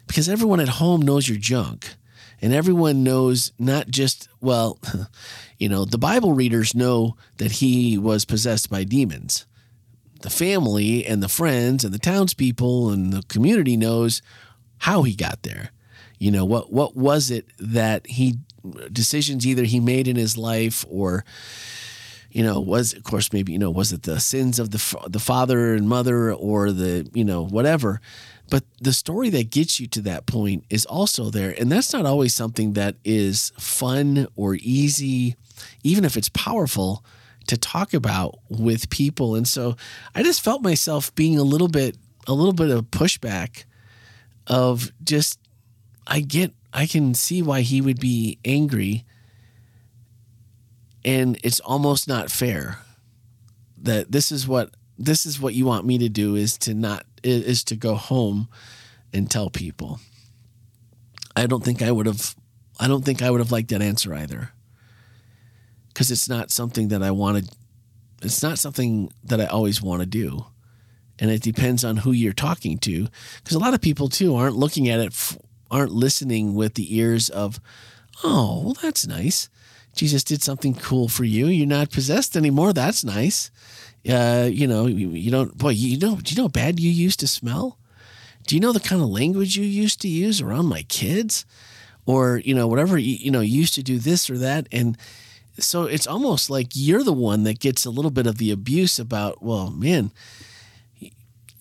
because 0.07 0.29
everyone 0.29 0.61
at 0.61 0.69
home 0.69 1.03
knows 1.03 1.29
your 1.29 1.39
junk 1.39 1.95
and 2.41 2.53
everyone 2.53 3.03
knows 3.03 3.53
not 3.59 3.89
just 3.89 4.29
well 4.41 4.79
you 5.59 5.69
know 5.69 5.85
the 5.85 5.99
bible 5.99 6.33
readers 6.33 6.77
know 6.77 7.17
that 7.39 7.51
he 7.51 7.99
was 7.99 8.25
possessed 8.25 8.71
by 8.71 8.85
demons 8.85 9.47
the 10.21 10.31
family 10.31 11.05
and 11.05 11.23
the 11.23 11.29
friends 11.29 11.83
and 11.83 11.93
the 11.93 11.99
townspeople 11.99 12.91
and 12.91 13.13
the 13.13 13.23
community 13.23 13.77
knows 13.77 14.23
how 14.79 15.03
he 15.03 15.17
got 15.17 15.43
there 15.43 15.71
you 16.19 16.31
know 16.31 16.45
what 16.45 16.73
what 16.73 16.97
was 16.97 17.31
it 17.31 17.47
that 17.59 18.07
he 18.07 18.37
decisions 18.93 19.47
either 19.47 19.65
he 19.65 19.81
made 19.81 20.07
in 20.07 20.17
his 20.17 20.37
life 20.37 20.85
or 20.89 21.25
you 22.37 22.43
know 22.43 22.61
was 22.61 22.93
of 22.93 23.03
course 23.03 23.33
maybe 23.33 23.53
you 23.53 23.59
know 23.59 23.71
was 23.71 23.95
it 23.95 24.03
the 24.03 24.21
sins 24.21 24.59
of 24.59 24.71
the 24.71 25.09
the 25.09 25.19
father 25.19 25.73
and 25.73 25.89
mother 25.89 26.35
or 26.35 26.71
the 26.71 27.09
you 27.15 27.25
know 27.25 27.47
whatever. 27.47 27.99
But 28.51 28.63
the 28.81 28.93
story 28.93 29.31
that 29.31 29.51
gets 29.51 29.81
you 29.81 29.89
to 29.89 30.03
that 30.03 30.27
point 30.27 30.65
is 30.71 30.85
also 30.87 31.31
there. 31.31 31.53
And 31.59 31.73
that's 31.73 31.93
not 31.93 32.07
always 32.07 32.33
something 32.33 32.75
that 32.75 32.95
is 33.05 33.53
fun 33.59 34.29
or 34.37 34.55
easy 34.55 35.35
even 35.83 36.05
if 36.05 36.17
it's 36.17 36.29
powerful 36.29 37.05
to 37.49 37.57
talk 37.57 37.93
about 37.95 38.39
with 38.51 38.91
people. 38.91 39.35
And 39.35 39.49
so 39.49 39.75
i 40.15 40.23
just 40.23 40.45
felt 40.45 40.63
myself 40.63 41.15
being 41.15 41.39
a 41.39 41.43
little 41.43 41.69
bit 41.69 41.97
a 42.27 42.35
little 42.35 42.53
bit 42.53 42.71
of 42.71 42.91
pushback 42.91 43.65
of 44.47 44.93
just 45.03 45.39
i 46.07 46.21
get 46.21 46.53
i 46.75 46.85
can 46.87 47.15
see 47.15 47.41
why 47.41 47.63
he 47.63 47.81
would 47.81 47.99
be 47.99 48.39
angry 48.45 49.07
and 51.07 51.39
it's 51.45 51.61
almost 51.61 52.09
not 52.09 52.33
fair 52.33 52.79
that 53.79 54.11
this 54.11 54.33
is 54.33 54.47
what 54.47 54.75
this 54.99 55.25
is 55.25 55.41
what 55.41 55.55
you 55.55 55.65
want 55.65 55.87
me 55.87 55.99
to 55.99 56.09
do 56.09 56.35
is 56.35 56.59
to 56.59 56.75
not 56.75 57.07
is 57.23 57.63
to 57.65 57.77
go 57.77 57.95
home 57.95 58.49
and 59.15 59.31
tell 59.31 59.49
people. 59.49 60.01
I 61.37 61.47
don't 61.47 61.65
think 61.65 61.81
i 61.81 61.93
would 61.93 62.07
have 62.07 62.35
i 62.81 62.89
don't 62.89 63.05
think 63.05 63.23
i 63.23 63.31
would 63.31 63.41
have 63.41 63.53
liked 63.53 63.69
that 63.69 63.81
answer 63.81 64.13
either. 64.13 64.51
Because 65.89 66.11
it's 66.11 66.29
not 66.29 66.51
something 66.51 66.89
that 66.89 67.03
i 67.03 67.13
wanted 67.13 67.49
it's 68.21 68.43
not 68.43 68.59
something 68.59 69.13
that 69.23 69.41
i 69.41 69.47
always 69.47 69.81
want 69.81 70.01
to 70.01 70.07
do. 70.07 70.47
And 71.19 71.31
it 71.31 71.41
depends 71.41 71.83
on 71.83 71.99
who 71.99 72.13
you're 72.13 72.35
talking 72.35 72.77
to. 72.81 73.09
Because 73.43 73.57
a 73.57 73.59
lot 73.59 73.73
of 73.73 73.81
people 73.81 74.11
too 74.11 74.35
aren't 74.35 74.57
looking 74.57 74.89
at 74.89 75.01
it 75.01 75.39
aren't 75.71 75.93
listening 75.93 76.55
with 76.55 76.75
the 76.75 76.97
ears 76.97 77.29
of 77.29 77.61
oh 78.25 78.63
well 78.65 78.77
that's 78.83 79.07
nice 79.07 79.49
jesus 79.97 80.23
did 80.23 80.43
something 80.43 80.75
cool 80.75 81.09
for 81.09 81.25
you. 81.25 81.47
You're 81.47 81.67
not 81.67 81.91
possessed 81.91 82.37
anymore. 82.37 82.73
That's 82.73 83.05
nice. 83.05 83.51
Uh, 84.09 84.49
you 84.51 84.67
know 84.67 84.87
you, 84.87 85.11
you 85.11 85.31
don't 85.31 85.59
boy 85.59 85.71
you 85.71 85.99
know 85.99 86.17
do 86.17 86.33
you 86.33 86.37
know 86.37 86.45
how 86.45 86.49
bad 86.49 86.79
you 86.79 86.91
used 86.91 87.21
to 87.21 87.27
smell? 87.27 87.79
Do 88.47 88.55
you 88.55 88.61
know 88.61 88.73
the 88.73 88.81
kind 88.81 89.03
of 89.03 89.09
language 89.09 89.57
you 89.57 89.65
used 89.65 90.01
to 90.03 90.09
use 90.09 90.41
around 90.41 90.67
my 90.67 90.83
kids? 90.85 91.45
Or 92.05 92.39
you 92.39 92.55
know 92.55 92.69
whatever 92.69 92.97
you, 92.97 93.17
you 93.17 93.31
know 93.33 93.41
you 93.41 93.59
used 93.59 93.75
to 93.75 93.83
do 93.83 93.99
this 93.99 94.31
or 94.31 94.39
that. 94.39 94.69
And 94.71 94.97
so 95.59 95.85
it's 95.85 96.07
almost 96.07 96.51
like 96.51 96.69
you're 96.75 97.03
the 97.03 97.13
one 97.13 97.43
that 97.45 97.59
gets 97.59 97.85
a 97.85 97.91
little 97.91 98.13
bit 98.13 98.27
of 98.29 98.39
the 98.39 98.53
abuse 98.53 99.01
about 99.01 99.43
well 99.43 99.71
man 99.71 100.13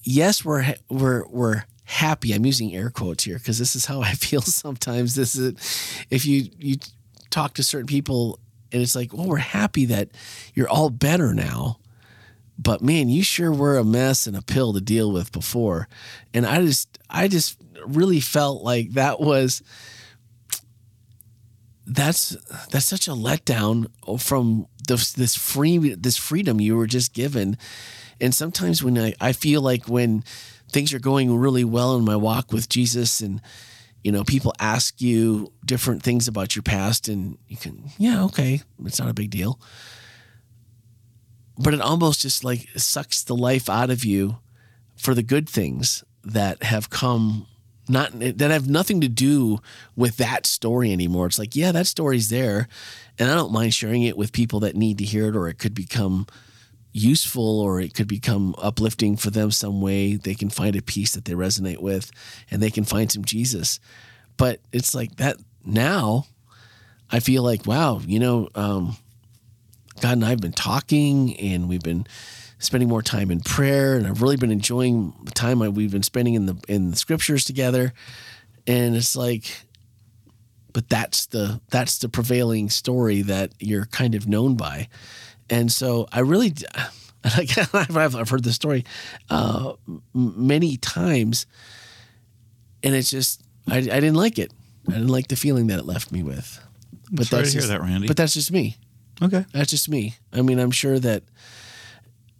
yes, 0.05 0.45
we're 0.45 0.75
we're 0.89 1.27
we're 1.27 1.63
happy. 1.83 2.31
I'm 2.31 2.45
using 2.45 2.73
air 2.73 2.89
quotes 2.89 3.25
here 3.25 3.37
because 3.37 3.59
this 3.59 3.75
is 3.75 3.85
how 3.85 4.01
I 4.01 4.11
feel 4.13 4.41
sometimes. 4.41 5.15
This 5.15 5.35
is 5.35 6.05
if 6.09 6.25
you 6.25 6.49
you 6.59 6.77
talk 7.35 7.53
to 7.53 7.63
certain 7.63 7.85
people 7.85 8.39
and 8.71 8.81
it's 8.81 8.95
like, 8.95 9.13
well, 9.13 9.27
we're 9.27 9.37
happy 9.37 9.85
that 9.85 10.09
you're 10.53 10.69
all 10.69 10.89
better 10.89 11.33
now, 11.33 11.79
but 12.57 12.81
man, 12.81 13.09
you 13.09 13.23
sure 13.23 13.51
were 13.51 13.77
a 13.77 13.83
mess 13.83 14.25
and 14.25 14.37
a 14.37 14.41
pill 14.41 14.71
to 14.71 14.79
deal 14.79 15.11
with 15.11 15.33
before. 15.33 15.89
And 16.33 16.45
I 16.45 16.61
just, 16.61 16.97
I 17.09 17.27
just 17.27 17.59
really 17.85 18.21
felt 18.21 18.63
like 18.63 18.91
that 18.91 19.19
was, 19.19 19.61
that's, 21.85 22.37
that's 22.71 22.85
such 22.85 23.09
a 23.09 23.11
letdown 23.11 23.87
from 24.19 24.67
this, 24.87 25.11
this 25.11 25.35
free, 25.35 25.93
this 25.93 26.15
freedom 26.17 26.61
you 26.61 26.77
were 26.77 26.87
just 26.87 27.13
given. 27.13 27.57
And 28.21 28.33
sometimes 28.33 28.81
when 28.81 28.97
I, 28.97 29.13
I 29.19 29.33
feel 29.33 29.61
like 29.61 29.89
when 29.89 30.23
things 30.71 30.93
are 30.93 30.99
going 30.99 31.35
really 31.37 31.65
well 31.65 31.97
in 31.97 32.05
my 32.05 32.15
walk 32.15 32.53
with 32.53 32.69
Jesus 32.69 33.19
and, 33.19 33.41
you 34.05 34.11
know, 34.11 34.23
people 34.23 34.53
ask 34.59 35.01
you 35.01 35.51
different 35.65 36.03
things 36.03 36.27
about 36.27 36.55
your 36.55 36.63
past 36.63 37.07
and 37.07 37.37
you 37.47 37.57
can, 37.57 37.89
yeah, 37.97 38.23
okay, 38.25 38.61
it's 38.85 38.99
not 38.99 39.09
a 39.09 39.13
big 39.13 39.31
deal 39.31 39.59
but 41.57 41.73
it 41.73 41.81
almost 41.81 42.21
just 42.21 42.43
like 42.43 42.67
sucks 42.75 43.23
the 43.23 43.35
life 43.35 43.69
out 43.69 43.89
of 43.89 44.03
you 44.03 44.37
for 44.97 45.13
the 45.13 45.23
good 45.23 45.47
things 45.49 46.03
that 46.23 46.63
have 46.63 46.89
come 46.89 47.47
not 47.87 48.11
that 48.19 48.49
have 48.49 48.67
nothing 48.67 48.99
to 49.01 49.07
do 49.07 49.59
with 49.95 50.17
that 50.17 50.47
story 50.47 50.91
anymore. 50.91 51.27
It's 51.27 51.37
like, 51.37 51.55
yeah, 51.55 51.71
that 51.71 51.85
story's 51.85 52.29
there, 52.29 52.67
and 53.19 53.29
I 53.29 53.35
don't 53.35 53.51
mind 53.51 53.75
sharing 53.75 54.01
it 54.01 54.17
with 54.17 54.31
people 54.31 54.59
that 54.61 54.75
need 54.75 54.97
to 54.97 55.03
hear 55.03 55.27
it, 55.27 55.35
or 55.35 55.47
it 55.47 55.59
could 55.59 55.75
become 55.75 56.25
useful, 56.95 57.59
or 57.59 57.79
it 57.79 57.93
could 57.93 58.07
become 58.07 58.55
uplifting 58.57 59.17
for 59.17 59.29
them 59.29 59.51
some 59.51 59.81
way. 59.81 60.15
They 60.15 60.35
can 60.35 60.49
find 60.49 60.75
a 60.75 60.81
piece 60.81 61.13
that 61.13 61.25
they 61.25 61.33
resonate 61.33 61.79
with, 61.79 62.11
and 62.49 62.61
they 62.61 62.71
can 62.71 62.85
find 62.85 63.11
some 63.11 63.25
Jesus. 63.25 63.79
But 64.37 64.59
it's 64.71 64.95
like 64.95 65.17
that 65.17 65.37
now. 65.65 66.27
I 67.11 67.19
feel 67.19 67.43
like, 67.43 67.67
wow, 67.67 68.01
you 68.05 68.19
know, 68.19 68.49
um, 68.55 68.97
God 70.01 70.13
and 70.13 70.25
I 70.25 70.29
have 70.29 70.41
been 70.41 70.53
talking 70.53 71.39
and 71.39 71.69
we've 71.69 71.83
been 71.83 72.07
spending 72.57 72.89
more 72.89 73.03
time 73.03 73.29
in 73.29 73.41
prayer 73.41 73.95
and 73.95 74.07
I've 74.07 74.21
really 74.23 74.37
been 74.37 74.51
enjoying 74.51 75.13
the 75.23 75.31
time 75.31 75.59
we've 75.59 75.91
been 75.91 76.03
spending 76.03 76.33
in 76.33 76.47
the 76.47 76.57
in 76.67 76.89
the 76.89 76.97
scriptures 76.97 77.45
together. 77.45 77.93
And 78.65 78.95
it's 78.95 79.15
like 79.15 79.65
but 80.75 80.89
that's 80.89 81.27
the 81.27 81.61
that's 81.69 81.99
the 81.99 82.09
prevailing 82.09 82.69
story 82.69 83.21
that 83.21 83.53
you're 83.59 83.85
kind 83.85 84.13
of 84.13 84.27
known 84.27 84.55
by. 84.55 84.89
And 85.49 85.71
so 85.71 86.07
I 86.11 86.19
really 86.19 86.53
I've 87.73 88.29
heard 88.29 88.43
this 88.43 88.55
story 88.55 88.85
uh, 89.29 89.73
many 90.13 90.77
times, 90.77 91.47
and 92.83 92.93
it's 92.93 93.09
just 93.09 93.41
I, 93.67 93.77
I 93.77 93.81
didn't 93.81 94.15
like 94.15 94.37
it. 94.37 94.53
I 94.87 94.91
didn't 94.91 95.07
like 95.07 95.27
the 95.27 95.35
feeling 95.35 95.67
that 95.67 95.79
it 95.79 95.85
left 95.85 96.11
me 96.11 96.21
with. 96.21 96.61
But 97.11 97.27
Sorry 97.27 97.41
that's 97.41 97.53
to 97.53 97.59
hear 97.59 97.67
that, 97.67 97.81
Randy. 97.81 98.07
But 98.07 98.17
that's 98.17 98.33
just 98.33 98.51
me. 98.51 98.77
Okay. 99.21 99.45
That's 99.53 99.71
just 99.71 99.89
me. 99.89 100.15
I 100.33 100.41
mean, 100.41 100.59
I'm 100.59 100.71
sure 100.71 100.99
that, 100.99 101.23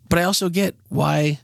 but 0.09 0.19
I 0.19 0.23
also 0.23 0.49
get 0.49 0.75
why 0.89 1.39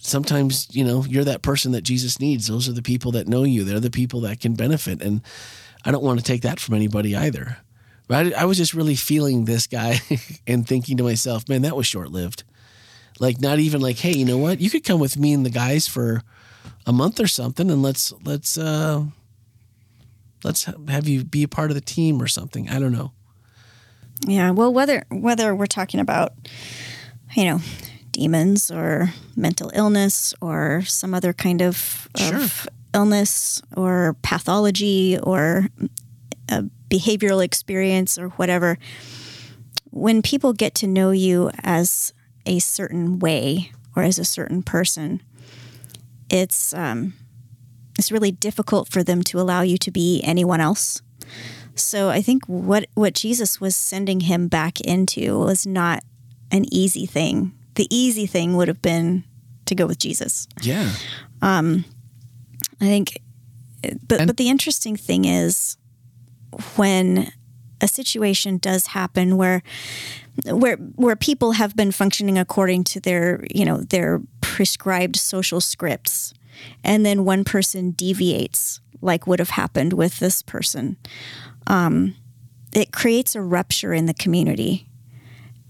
sometimes, 0.00 0.68
you 0.74 0.84
know, 0.84 1.04
you're 1.04 1.24
that 1.24 1.42
person 1.42 1.72
that 1.72 1.82
Jesus 1.82 2.20
needs. 2.20 2.48
Those 2.48 2.68
are 2.68 2.72
the 2.72 2.82
people 2.82 3.12
that 3.12 3.28
know 3.28 3.44
you, 3.44 3.64
they're 3.64 3.80
the 3.80 3.90
people 3.90 4.20
that 4.22 4.40
can 4.40 4.54
benefit. 4.54 5.00
And 5.00 5.22
I 5.84 5.90
don't 5.90 6.02
want 6.02 6.18
to 6.18 6.24
take 6.24 6.42
that 6.42 6.60
from 6.60 6.74
anybody 6.74 7.16
either. 7.16 7.58
But 8.12 8.34
I, 8.34 8.42
I 8.42 8.44
was 8.44 8.58
just 8.58 8.74
really 8.74 8.94
feeling 8.94 9.46
this 9.46 9.66
guy 9.66 9.98
and 10.46 10.68
thinking 10.68 10.98
to 10.98 11.02
myself, 11.02 11.48
man, 11.48 11.62
that 11.62 11.74
was 11.74 11.86
short 11.86 12.10
lived. 12.10 12.44
Like, 13.18 13.40
not 13.40 13.58
even 13.58 13.80
like, 13.80 13.96
hey, 13.96 14.12
you 14.12 14.26
know 14.26 14.36
what? 14.36 14.60
You 14.60 14.68
could 14.68 14.84
come 14.84 15.00
with 15.00 15.16
me 15.16 15.32
and 15.32 15.46
the 15.46 15.50
guys 15.50 15.88
for 15.88 16.22
a 16.86 16.92
month 16.92 17.20
or 17.20 17.26
something 17.26 17.70
and 17.70 17.80
let's, 17.82 18.12
let's, 18.22 18.58
uh, 18.58 19.04
let's 20.44 20.64
have 20.88 21.08
you 21.08 21.24
be 21.24 21.42
a 21.42 21.48
part 21.48 21.70
of 21.70 21.74
the 21.74 21.80
team 21.80 22.20
or 22.20 22.26
something. 22.26 22.68
I 22.68 22.78
don't 22.78 22.92
know. 22.92 23.12
Yeah, 24.26 24.50
well, 24.50 24.70
whether 24.70 25.06
whether 25.08 25.54
we're 25.54 25.64
talking 25.64 25.98
about, 25.98 26.34
you 27.34 27.46
know, 27.46 27.60
demons 28.10 28.70
or 28.70 29.08
mental 29.36 29.70
illness 29.72 30.34
or 30.42 30.82
some 30.82 31.14
other 31.14 31.32
kind 31.32 31.62
of, 31.62 32.08
sure. 32.18 32.36
of 32.36 32.68
illness 32.92 33.62
or 33.74 34.16
pathology 34.20 35.18
or 35.18 35.68
a 36.50 36.64
behavioral 36.92 37.42
experience 37.44 38.18
or 38.18 38.28
whatever, 38.30 38.78
when 39.90 40.22
people 40.22 40.52
get 40.52 40.74
to 40.76 40.86
know 40.86 41.10
you 41.10 41.50
as 41.62 42.12
a 42.46 42.58
certain 42.58 43.18
way 43.18 43.72
or 43.96 44.02
as 44.02 44.18
a 44.18 44.24
certain 44.24 44.62
person, 44.62 45.20
it's 46.30 46.72
um, 46.74 47.14
it's 47.98 48.10
really 48.12 48.32
difficult 48.32 48.88
for 48.88 49.02
them 49.02 49.22
to 49.22 49.40
allow 49.40 49.62
you 49.62 49.76
to 49.78 49.90
be 49.90 50.20
anyone 50.24 50.60
else. 50.60 51.02
So 51.74 52.08
I 52.08 52.22
think 52.22 52.44
what 52.46 52.86
what 52.94 53.14
Jesus 53.14 53.60
was 53.60 53.76
sending 53.76 54.20
him 54.20 54.48
back 54.48 54.80
into 54.80 55.38
was 55.38 55.66
not 55.66 56.02
an 56.50 56.64
easy 56.72 57.06
thing. 57.06 57.52
The 57.74 57.86
easy 57.90 58.26
thing 58.26 58.56
would 58.56 58.68
have 58.68 58.82
been 58.82 59.24
to 59.66 59.74
go 59.74 59.86
with 59.86 59.98
Jesus. 59.98 60.46
Yeah. 60.60 60.90
Um, 61.40 61.84
I 62.80 62.84
think, 62.86 63.20
but 64.06 64.20
and- 64.20 64.26
but 64.26 64.36
the 64.36 64.48
interesting 64.50 64.96
thing 64.96 65.24
is 65.24 65.76
when 66.76 67.32
a 67.80 67.88
situation 67.88 68.58
does 68.58 68.88
happen 68.88 69.36
where 69.36 69.62
where 70.46 70.76
where 70.76 71.16
people 71.16 71.52
have 71.52 71.74
been 71.74 71.90
functioning 71.90 72.38
according 72.38 72.84
to 72.84 73.00
their 73.00 73.44
you 73.52 73.64
know 73.64 73.78
their 73.78 74.20
prescribed 74.40 75.16
social 75.16 75.60
scripts 75.60 76.32
and 76.84 77.04
then 77.04 77.24
one 77.24 77.42
person 77.44 77.90
deviates 77.90 78.80
like 79.00 79.26
would 79.26 79.40
have 79.40 79.50
happened 79.50 79.92
with 79.92 80.20
this 80.20 80.42
person 80.42 80.96
um, 81.66 82.14
it 82.72 82.92
creates 82.92 83.34
a 83.34 83.42
rupture 83.42 83.92
in 83.92 84.06
the 84.06 84.14
community. 84.14 84.88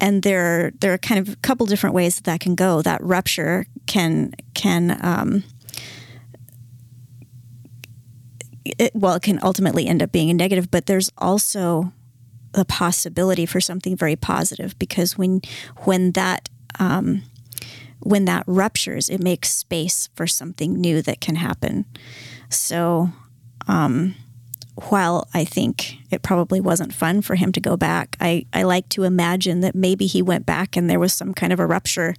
And 0.00 0.22
there, 0.22 0.72
there 0.80 0.92
are 0.92 0.98
kind 0.98 1.20
of 1.20 1.34
a 1.34 1.36
couple 1.36 1.66
different 1.66 1.94
ways 1.94 2.16
that 2.16 2.24
that 2.24 2.40
can 2.40 2.54
go. 2.54 2.82
That 2.82 3.02
rupture 3.02 3.66
can 3.86 4.34
can 4.54 4.98
um, 5.04 5.44
it, 8.64 8.94
well, 8.94 9.14
it 9.14 9.22
can 9.22 9.38
ultimately 9.42 9.86
end 9.86 10.02
up 10.02 10.12
being 10.12 10.30
a 10.30 10.34
negative, 10.34 10.70
but 10.70 10.86
there's 10.86 11.10
also 11.18 11.92
the 12.52 12.64
possibility 12.64 13.46
for 13.46 13.60
something 13.60 13.96
very 13.96 14.16
positive 14.16 14.78
because 14.78 15.16
when 15.16 15.40
when 15.84 16.12
that 16.12 16.48
um, 16.78 17.22
when 18.00 18.24
that 18.24 18.44
ruptures, 18.46 19.08
it 19.08 19.22
makes 19.22 19.54
space 19.54 20.08
for 20.14 20.26
something 20.26 20.74
new 20.74 21.02
that 21.02 21.20
can 21.20 21.36
happen. 21.36 21.84
So, 22.48 23.10
um, 23.68 24.14
while 24.88 25.28
I 25.34 25.44
think 25.44 25.98
it 26.10 26.22
probably 26.22 26.60
wasn't 26.60 26.94
fun 26.94 27.22
for 27.22 27.34
him 27.34 27.52
to 27.52 27.60
go 27.60 27.76
back, 27.76 28.16
I, 28.20 28.46
I 28.52 28.62
like 28.62 28.88
to 28.90 29.04
imagine 29.04 29.60
that 29.60 29.74
maybe 29.74 30.06
he 30.06 30.22
went 30.22 30.46
back 30.46 30.76
and 30.76 30.88
there 30.88 30.98
was 30.98 31.12
some 31.12 31.34
kind 31.34 31.52
of 31.52 31.60
a 31.60 31.66
rupture 31.66 32.14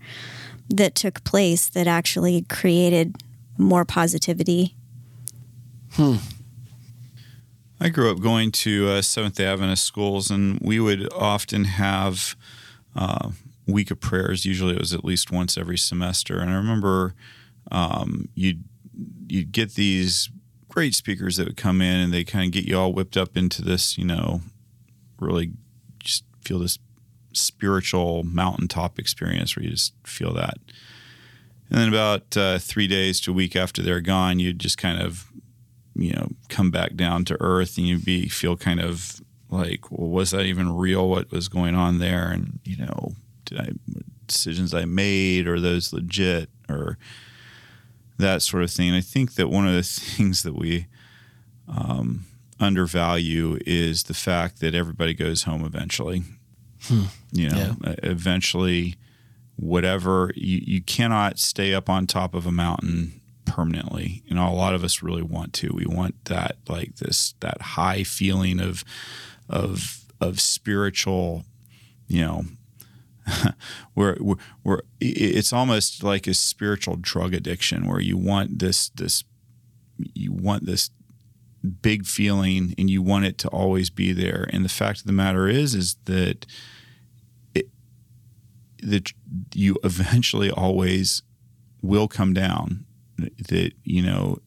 that 0.70 0.96
took 0.96 1.24
place 1.24 1.68
that 1.70 1.88
actually 1.88 2.44
created 2.44 3.16
more 3.58 3.86
positivity. 3.86 4.76
Hmm. 5.94 6.18
I 7.84 7.90
grew 7.90 8.10
up 8.10 8.22
going 8.22 8.54
to 8.54 8.88
uh, 8.88 9.02
Seventh 9.02 9.42
Adventist 9.42 9.84
schools, 9.84 10.32
and 10.32 10.58
we 10.62 10.80
would 10.80 11.12
often 11.12 11.66
have 11.66 12.38
uh, 12.96 13.32
week 13.68 13.92
of 13.92 14.00
prayers. 14.00 14.46
Usually, 14.46 14.74
it 14.74 14.80
was 14.80 14.94
at 14.94 15.04
least 15.04 15.34
once 15.34 15.58
every 15.58 15.78
semester. 15.78 16.40
And 16.40 16.50
I 16.50 16.56
remember 16.56 17.14
um, 17.74 18.30
you'd 18.36 18.64
you'd 19.28 19.52
get 19.52 19.74
these 19.74 20.30
great 20.70 20.96
speakers 20.96 21.36
that 21.36 21.46
would 21.46 21.58
come 21.58 21.82
in 21.82 22.00
and 22.00 22.14
they 22.14 22.24
kind 22.24 22.46
of 22.46 22.52
get 22.52 22.64
you 22.64 22.78
all 22.78 22.94
whipped 22.94 23.18
up 23.18 23.36
into 23.36 23.62
this, 23.62 23.98
you 23.98 24.06
know, 24.06 24.40
really 25.20 25.52
just 26.00 26.24
feel 26.42 26.60
this 26.60 26.80
spiritual 27.34 28.24
mountaintop 28.24 28.98
experience 28.98 29.58
where 29.58 29.64
you 29.66 29.72
just 29.72 29.94
feel 30.06 30.34
that. 30.34 30.56
And 31.70 31.80
then 31.80 31.90
about 31.90 32.38
uh, 32.38 32.60
three 32.60 32.88
days 32.88 33.20
to 33.22 33.32
a 33.32 33.34
week 33.34 33.58
after 33.58 33.82
they're 33.82 34.00
gone, 34.00 34.40
you'd 34.40 34.60
just 34.60 34.78
kind 34.78 35.02
of, 35.02 35.26
you 35.96 36.14
know, 36.14 36.30
come 36.50 36.72
back 36.72 36.96
down 36.96 37.26
to 37.26 37.38
earth 37.40 37.78
and 37.78 37.88
you'd 37.88 38.06
be 38.06 38.28
feel 38.28 38.58
kind 38.58 38.80
of 38.80 39.22
like, 39.50 39.92
well, 39.92 40.10
was 40.10 40.32
that 40.32 40.46
even 40.46 40.76
real? 40.76 41.10
What 41.10 41.32
was 41.32 41.48
going 41.48 41.76
on 41.76 42.00
there? 42.00 42.30
And 42.30 42.60
you 42.64 42.78
know, 42.78 43.14
did 43.46 43.60
I 43.60 43.70
decisions 44.28 44.74
I 44.74 44.86
made 44.86 45.48
or 45.48 45.60
those 45.60 45.94
legit 45.94 46.50
or 46.70 46.98
that 48.18 48.42
sort 48.42 48.64
of 48.64 48.72
thing. 48.72 48.90
And 48.90 48.98
I 48.98 49.02
think 49.02 49.36
that 49.36 49.50
one 49.50 49.68
of 49.68 49.74
the 49.74 49.84
things 49.84 50.44
that 50.44 50.56
we 50.56 50.88
um, 51.68 52.26
undervalue 52.60 53.60
is 53.66 54.04
the 54.04 54.14
fact 54.14 54.60
that 54.60 54.76
everybody 54.76 55.14
goes 55.14 55.44
home 55.44 55.64
eventually. 55.64 56.24
Hmm. 56.84 57.04
You 57.32 57.50
know, 57.50 57.76
yeah. 57.86 57.96
eventually, 58.04 58.96
whatever 59.56 60.32
you, 60.36 60.62
you 60.66 60.82
cannot 60.82 61.40
stay 61.40 61.74
up 61.74 61.90
on 61.90 62.08
top 62.08 62.34
of 62.34 62.46
a 62.46 62.52
mountain 62.52 63.22
permanently. 63.54 64.24
You 64.26 64.34
know, 64.34 64.50
a 64.50 64.52
lot 64.52 64.74
of 64.74 64.84
us 64.84 65.04
really 65.04 65.22
want 65.22 65.54
to. 65.54 65.72
We 65.72 65.86
want 65.86 66.26
that 66.26 66.58
like 66.68 66.96
this 66.96 67.36
that 67.40 67.62
high 67.62 68.04
feeling 68.04 68.60
of 68.60 68.84
of 69.48 70.06
of 70.20 70.42
spiritual, 70.42 71.46
you 72.08 72.22
know, 72.22 72.46
where, 73.94 74.16
where 74.64 74.82
it's 75.00 75.54
almost 75.54 76.04
like 76.04 76.26
a 76.26 76.34
spiritual 76.34 76.96
drug 76.96 77.36
addiction 77.36 77.88
where 77.88 78.00
you 78.00 78.18
want 78.18 78.58
this 78.58 78.90
this 78.90 79.24
you 80.16 80.32
want 80.32 80.66
this 80.66 80.90
big 81.84 82.08
feeling 82.08 82.74
and 82.80 82.90
you 82.90 83.04
want 83.04 83.26
it 83.26 83.38
to 83.38 83.48
always 83.50 83.92
be 83.92 84.12
there 84.12 84.48
and 84.50 84.66
the 84.66 84.70
fact 84.70 85.00
of 85.00 85.06
the 85.06 85.14
matter 85.14 85.48
is 85.48 85.76
is 85.76 85.96
that 86.06 86.46
it, 87.54 87.70
that 88.80 89.14
you 89.54 89.78
eventually 89.84 90.50
always 90.50 91.22
will 91.84 92.08
come 92.08 92.34
down. 92.34 92.86
That 93.18 93.74
you 93.84 94.02
know 94.02 94.40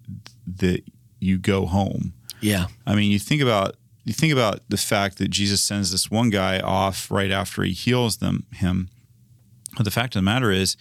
that 0.47 0.83
you 1.21 1.39
go 1.39 1.67
home. 1.67 2.15
Yeah. 2.41 2.67
I 2.87 2.95
mean, 2.95 3.11
you 3.11 3.19
think 3.19 3.43
about 3.43 3.77
you 4.05 4.13
think 4.13 4.33
about 4.33 4.61
the 4.69 4.77
fact 4.77 5.19
that 5.19 5.29
Jesus 5.29 5.61
sends 5.61 5.91
this 5.91 6.11
one 6.11 6.31
guy 6.31 6.61
off 6.61 7.11
right 7.11 7.31
after 7.31 7.63
he 7.63 7.73
heals 7.73 8.19
them 8.19 8.47
him. 8.53 8.89
But 9.77 9.85
the 9.85 9.91
fact 9.91 10.15
of 10.15 10.21
the 10.21 10.25
matter 10.25 10.51
is, 10.51 10.77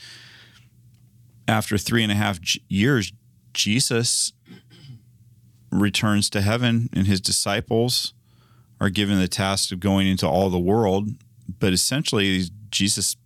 after 1.48 1.78
three 1.78 2.04
and 2.04 2.12
a 2.12 2.16
half 2.16 2.40
years, 2.70 3.12
Jesus 3.54 4.32
returns 5.72 6.30
to 6.30 6.42
heaven, 6.42 6.90
and 6.94 7.08
his 7.08 7.20
disciples 7.20 8.14
are 8.80 8.90
given 8.90 9.20
the 9.20 9.28
task 9.28 9.72
of 9.72 9.80
going 9.80 10.08
into 10.08 10.28
all 10.28 10.50
the 10.50 10.60
world. 10.60 11.10
But 11.60 11.74
essentially, 11.74 12.46
Jesus 12.70 13.18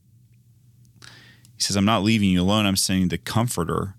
he 1.02 1.64
says, 1.64 1.76
"I'm 1.76 1.86
not 1.86 2.04
leaving 2.04 2.30
you 2.30 2.42
alone. 2.42 2.66
I'm 2.66 2.78
sending 2.78 3.10
the 3.10 3.18
Comforter." 3.18 3.96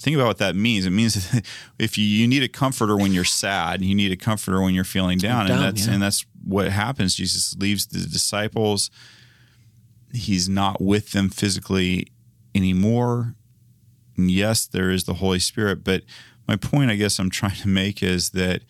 Think 0.00 0.16
about 0.16 0.26
what 0.26 0.38
that 0.38 0.56
means. 0.56 0.86
It 0.86 0.90
means 0.90 1.40
if 1.78 1.98
you, 1.98 2.04
you 2.04 2.26
need 2.26 2.42
a 2.42 2.48
comforter 2.48 2.96
when 2.96 3.12
you're 3.12 3.24
sad, 3.24 3.82
you 3.82 3.94
need 3.94 4.12
a 4.12 4.16
comforter 4.16 4.60
when 4.60 4.74
you're 4.74 4.84
feeling 4.84 5.18
down, 5.18 5.46
down 5.46 5.56
and 5.56 5.64
that's 5.64 5.86
yeah. 5.86 5.94
and 5.94 6.02
that's 6.02 6.24
what 6.44 6.68
happens. 6.68 7.14
Jesus 7.14 7.54
leaves 7.56 7.86
the 7.86 8.00
disciples. 8.00 8.90
He's 10.12 10.48
not 10.48 10.80
with 10.80 11.12
them 11.12 11.28
physically 11.28 12.08
anymore. 12.54 13.34
And 14.16 14.30
yes, 14.30 14.66
there 14.66 14.90
is 14.90 15.04
the 15.04 15.14
Holy 15.14 15.38
Spirit, 15.38 15.84
but 15.84 16.02
my 16.48 16.56
point, 16.56 16.90
I 16.90 16.96
guess, 16.96 17.18
I'm 17.18 17.30
trying 17.30 17.56
to 17.56 17.68
make 17.68 18.02
is 18.02 18.30
that 18.30 18.62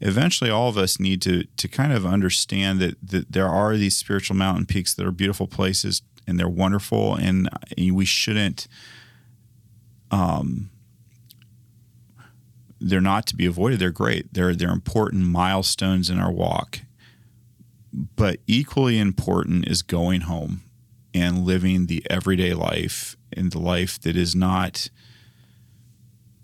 eventually 0.00 0.48
all 0.48 0.68
of 0.68 0.78
us 0.78 1.00
need 1.00 1.20
to 1.22 1.44
to 1.44 1.68
kind 1.68 1.92
of 1.92 2.06
understand 2.06 2.78
that 2.80 2.96
that 3.02 3.32
there 3.32 3.48
are 3.48 3.76
these 3.76 3.96
spiritual 3.96 4.36
mountain 4.36 4.64
peaks 4.64 4.94
that 4.94 5.04
are 5.04 5.12
beautiful 5.12 5.48
places 5.48 6.02
and 6.26 6.38
they're 6.38 6.48
wonderful, 6.48 7.16
and 7.16 7.48
we 7.76 8.04
shouldn't 8.04 8.68
um, 10.10 10.70
they're 12.80 13.00
not 13.00 13.26
to 13.26 13.36
be 13.36 13.46
avoided. 13.46 13.78
They're 13.78 13.90
great. 13.90 14.32
They're 14.32 14.54
they're 14.54 14.70
important 14.70 15.24
milestones 15.24 16.10
in 16.10 16.18
our 16.18 16.32
walk. 16.32 16.80
But 17.92 18.40
equally 18.46 18.98
important 18.98 19.66
is 19.66 19.82
going 19.82 20.22
home 20.22 20.62
and 21.14 21.44
living 21.44 21.86
the 21.86 22.02
everyday 22.10 22.54
life 22.54 23.16
and 23.32 23.50
the 23.50 23.58
life 23.58 24.00
that 24.02 24.16
is 24.16 24.34
not 24.34 24.90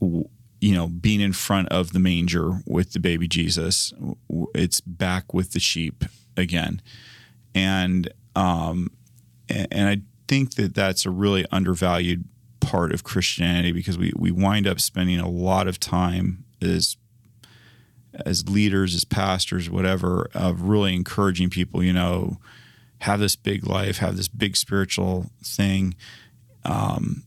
you 0.01 0.75
know 0.75 0.89
being 0.89 1.21
in 1.21 1.33
front 1.33 1.69
of 1.69 1.93
the 1.93 1.99
manger 1.99 2.63
with 2.67 2.93
the 2.93 3.01
baby 3.01 3.29
Jesus. 3.29 3.93
It's 4.55 4.81
back 4.81 5.33
with 5.33 5.53
the 5.53 5.61
sheep 5.61 6.05
again. 6.37 6.83
And 7.55 8.13
um 8.35 8.89
and 9.49 9.89
I 9.89 10.01
think 10.27 10.55
that 10.55 10.75
that's 10.75 11.05
a 11.05 11.11
really 11.11 11.45
undervalued 11.53 12.25
part 12.65 12.93
of 12.93 13.05
Christianity 13.05 13.73
because 13.73 13.99
we 13.99 14.13
we 14.17 14.31
wind 14.31 14.67
up 14.67 14.81
spending 14.81 15.21
a 15.21 15.29
lot 15.29 15.69
of 15.69 15.79
time 15.79 16.45
as 16.61 16.97
as 18.25 18.49
leaders, 18.49 18.95
as 18.95 19.05
pastors, 19.05 19.69
whatever, 19.69 20.29
of 20.35 20.63
really 20.63 20.95
encouraging 20.95 21.51
people, 21.51 21.83
you 21.83 21.93
know, 21.93 22.39
have 23.01 23.21
this 23.21 23.37
big 23.37 23.67
life, 23.67 23.99
have 23.99 24.17
this 24.17 24.29
big 24.29 24.57
spiritual 24.57 25.31
thing. 25.43 25.95
Um, 26.65 27.25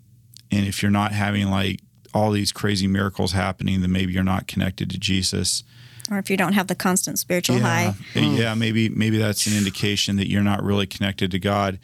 and 0.51 0.65
if 0.65 0.81
you're 0.81 0.91
not 0.91 1.11
having 1.11 1.49
like 1.49 1.81
all 2.13 2.31
these 2.31 2.51
crazy 2.51 2.87
miracles 2.87 3.33
happening, 3.33 3.81
then 3.81 3.91
maybe 3.91 4.13
you're 4.13 4.23
not 4.23 4.47
connected 4.47 4.89
to 4.89 4.97
Jesus. 4.97 5.63
Or 6.09 6.17
if 6.17 6.29
you 6.29 6.37
don't 6.37 6.53
have 6.53 6.67
the 6.67 6.75
constant 6.75 7.19
spiritual 7.19 7.57
yeah, 7.57 7.91
high. 7.91 7.95
Yeah, 8.15 8.53
maybe 8.53 8.89
maybe 8.89 9.17
that's 9.17 9.45
an 9.45 9.57
indication 9.57 10.15
that 10.17 10.29
you're 10.29 10.43
not 10.43 10.63
really 10.63 10.87
connected 10.87 11.31
to 11.31 11.39
God. 11.39 11.79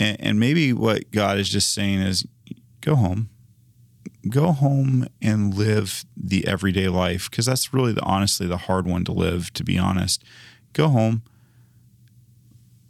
And, 0.00 0.20
and 0.20 0.40
maybe 0.40 0.72
what 0.72 1.10
God 1.10 1.38
is 1.38 1.48
just 1.48 1.72
saying 1.74 2.00
is, 2.00 2.26
go 2.80 2.94
home. 2.94 3.30
Go 4.28 4.52
home 4.52 5.06
and 5.22 5.54
live 5.54 6.04
the 6.16 6.46
everyday 6.46 6.88
life 6.88 7.30
because 7.30 7.46
that's 7.46 7.72
really 7.72 7.92
the 7.92 8.02
honestly 8.02 8.46
the 8.46 8.56
hard 8.56 8.86
one 8.86 9.04
to 9.04 9.12
live. 9.12 9.52
To 9.54 9.64
be 9.64 9.78
honest, 9.78 10.24
go 10.72 10.88
home. 10.88 11.22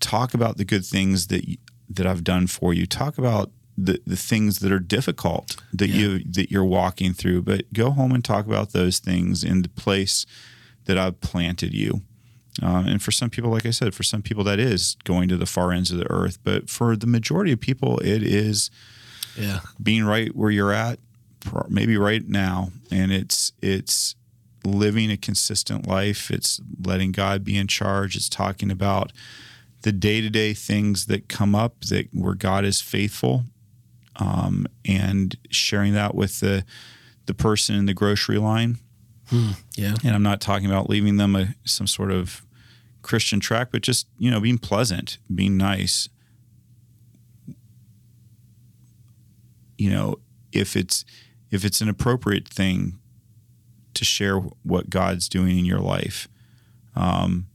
Talk 0.00 0.34
about 0.34 0.56
the 0.56 0.64
good 0.64 0.84
things 0.84 1.26
that 1.28 1.44
that 1.88 2.06
I've 2.06 2.24
done 2.24 2.46
for 2.46 2.72
you. 2.72 2.86
Talk 2.86 3.18
about 3.18 3.50
the, 3.76 4.00
the 4.04 4.16
things 4.16 4.58
that 4.58 4.72
are 4.72 4.80
difficult 4.80 5.56
that 5.72 5.88
yeah. 5.88 5.96
you 5.96 6.24
that 6.24 6.50
you're 6.50 6.64
walking 6.64 7.12
through, 7.12 7.42
but 7.42 7.72
go 7.72 7.90
home 7.90 8.12
and 8.12 8.24
talk 8.24 8.46
about 8.46 8.72
those 8.72 8.98
things 8.98 9.44
in 9.44 9.62
the 9.62 9.68
place 9.68 10.26
that 10.86 10.98
I've 10.98 11.20
planted 11.20 11.72
you. 11.74 12.02
Um, 12.60 12.88
and 12.88 13.00
for 13.00 13.12
some 13.12 13.30
people, 13.30 13.50
like 13.50 13.66
I 13.66 13.70
said, 13.70 13.94
for 13.94 14.02
some 14.02 14.22
people 14.22 14.42
that 14.44 14.58
is 14.58 14.96
going 15.04 15.28
to 15.28 15.36
the 15.36 15.46
far 15.46 15.70
ends 15.70 15.92
of 15.92 15.98
the 15.98 16.10
earth, 16.10 16.38
but 16.42 16.68
for 16.68 16.96
the 16.96 17.06
majority 17.06 17.52
of 17.52 17.60
people, 17.60 18.00
it 18.00 18.22
is 18.22 18.68
yeah. 19.38 19.60
being 19.82 20.04
right 20.04 20.34
where 20.34 20.50
you're 20.50 20.72
at, 20.72 20.98
maybe 21.68 21.96
right 21.96 22.26
now, 22.26 22.70
and 22.90 23.12
it's 23.12 23.52
it's 23.62 24.14
living 24.64 25.10
a 25.10 25.16
consistent 25.16 25.86
life. 25.86 26.30
It's 26.30 26.60
letting 26.84 27.12
God 27.12 27.44
be 27.44 27.56
in 27.56 27.66
charge. 27.66 28.16
It's 28.16 28.28
talking 28.28 28.70
about 28.70 29.12
the 29.82 29.92
day 29.92 30.20
to 30.20 30.30
day 30.30 30.54
things 30.54 31.06
that 31.06 31.28
come 31.28 31.54
up 31.54 31.80
that 31.82 32.08
where 32.12 32.34
God 32.34 32.64
is 32.64 32.80
faithful, 32.80 33.44
um, 34.16 34.66
and 34.84 35.36
sharing 35.50 35.94
that 35.94 36.14
with 36.14 36.40
the 36.40 36.64
the 37.26 37.34
person 37.34 37.76
in 37.76 37.86
the 37.86 37.94
grocery 37.94 38.38
line. 38.38 38.78
Hmm, 39.28 39.52
yeah, 39.76 39.94
and 40.04 40.14
I'm 40.14 40.22
not 40.22 40.40
talking 40.40 40.66
about 40.66 40.88
leaving 40.88 41.16
them 41.16 41.36
a, 41.36 41.54
some 41.64 41.86
sort 41.86 42.10
of 42.10 42.44
Christian 43.02 43.40
track, 43.40 43.68
but 43.70 43.82
just 43.82 44.06
you 44.18 44.30
know 44.30 44.40
being 44.40 44.58
pleasant, 44.58 45.18
being 45.34 45.56
nice, 45.56 46.08
you 49.78 49.90
know, 49.90 50.18
if 50.52 50.76
it's 50.76 51.04
if 51.50 51.64
it's 51.64 51.80
an 51.80 51.88
appropriate 51.88 52.46
thing 52.46 52.98
to 53.94 54.04
share 54.04 54.38
what 54.62 54.90
God's 54.90 55.28
doing 55.28 55.58
in 55.58 55.64
your 55.64 55.80
life. 55.80 56.28
Um, 56.94 57.46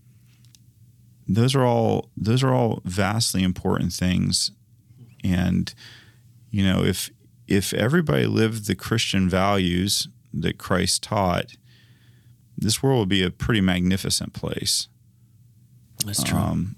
those 1.28 1.56
are 1.56 1.64
all 1.64 2.10
those 2.18 2.44
are 2.44 2.54
all 2.54 2.82
vastly 2.84 3.44
important 3.44 3.94
things, 3.94 4.52
and 5.24 5.74
you 6.50 6.64
know 6.64 6.84
if 6.84 7.10
if 7.48 7.74
everybody 7.74 8.26
lived 8.26 8.68
the 8.68 8.76
Christian 8.76 9.30
values 9.30 10.08
that 10.34 10.58
Christ 10.58 11.04
taught, 11.04 11.56
this 12.58 12.84
world 12.84 13.00
would 13.00 13.10
be 13.10 13.24
a 13.24 13.30
pretty 13.30 13.62
magnificent 13.62 14.34
place. 14.34 14.88
That's 16.06 16.24
true. 16.24 16.38
Um, 16.38 16.76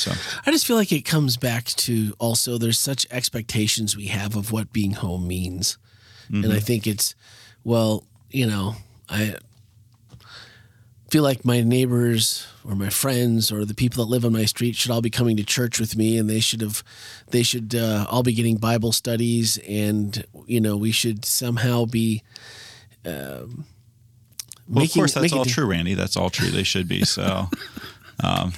so 0.00 0.12
I 0.46 0.50
just 0.50 0.66
feel 0.66 0.76
like 0.76 0.92
it 0.92 1.02
comes 1.02 1.36
back 1.36 1.64
to 1.66 2.14
also 2.18 2.58
there's 2.58 2.78
such 2.78 3.06
expectations 3.10 3.96
we 3.96 4.06
have 4.06 4.36
of 4.36 4.52
what 4.52 4.72
being 4.72 4.92
home 4.92 5.28
means. 5.28 5.78
Mm-hmm. 6.30 6.44
And 6.44 6.52
I 6.52 6.60
think 6.60 6.86
it's 6.86 7.14
well, 7.64 8.04
you 8.30 8.46
know, 8.46 8.76
I 9.08 9.36
feel 11.10 11.22
like 11.22 11.44
my 11.44 11.60
neighbors 11.60 12.46
or 12.64 12.74
my 12.74 12.88
friends 12.88 13.50
or 13.50 13.64
the 13.64 13.74
people 13.74 14.04
that 14.04 14.10
live 14.10 14.24
on 14.24 14.32
my 14.32 14.44
street 14.44 14.76
should 14.76 14.90
all 14.90 15.02
be 15.02 15.10
coming 15.10 15.36
to 15.36 15.44
church 15.44 15.80
with 15.80 15.96
me 15.96 16.16
and 16.16 16.30
they 16.30 16.40
should 16.40 16.60
have 16.60 16.84
they 17.28 17.42
should 17.42 17.74
uh, 17.74 18.06
all 18.08 18.22
be 18.22 18.32
getting 18.32 18.56
bible 18.56 18.92
studies 18.92 19.58
and 19.68 20.24
you 20.46 20.60
know 20.60 20.76
we 20.76 20.92
should 20.92 21.24
somehow 21.24 21.84
be 21.84 22.22
um, 23.04 23.64
well, 24.70 24.82
making, 24.82 25.02
of 25.02 25.12
course, 25.12 25.14
that's 25.14 25.32
all 25.32 25.44
true, 25.44 25.66
Randy. 25.66 25.94
That's 25.94 26.16
all 26.16 26.30
true. 26.30 26.48
They 26.48 26.62
should 26.62 26.86
be. 26.86 27.04
So, 27.04 27.48
um, 28.22 28.52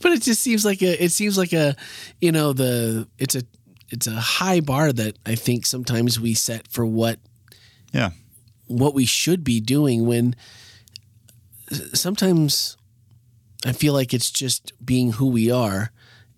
but 0.00 0.12
it 0.12 0.22
just 0.22 0.42
seems 0.42 0.64
like 0.64 0.82
a. 0.82 1.02
It 1.02 1.10
seems 1.10 1.36
like 1.36 1.52
a, 1.52 1.76
you 2.20 2.32
know, 2.32 2.52
the 2.52 3.08
it's 3.18 3.34
a 3.34 3.42
it's 3.90 4.06
a 4.06 4.12
high 4.12 4.60
bar 4.60 4.92
that 4.92 5.18
I 5.26 5.34
think 5.34 5.66
sometimes 5.66 6.18
we 6.18 6.34
set 6.34 6.68
for 6.68 6.84
what, 6.86 7.18
yeah, 7.92 8.10
what 8.66 8.94
we 8.94 9.04
should 9.04 9.44
be 9.44 9.60
doing. 9.60 10.06
When 10.06 10.36
sometimes 11.70 12.76
I 13.64 13.72
feel 13.72 13.92
like 13.92 14.12
it's 14.12 14.30
just 14.30 14.72
being 14.84 15.12
who 15.12 15.28
we 15.28 15.50
are 15.50 15.90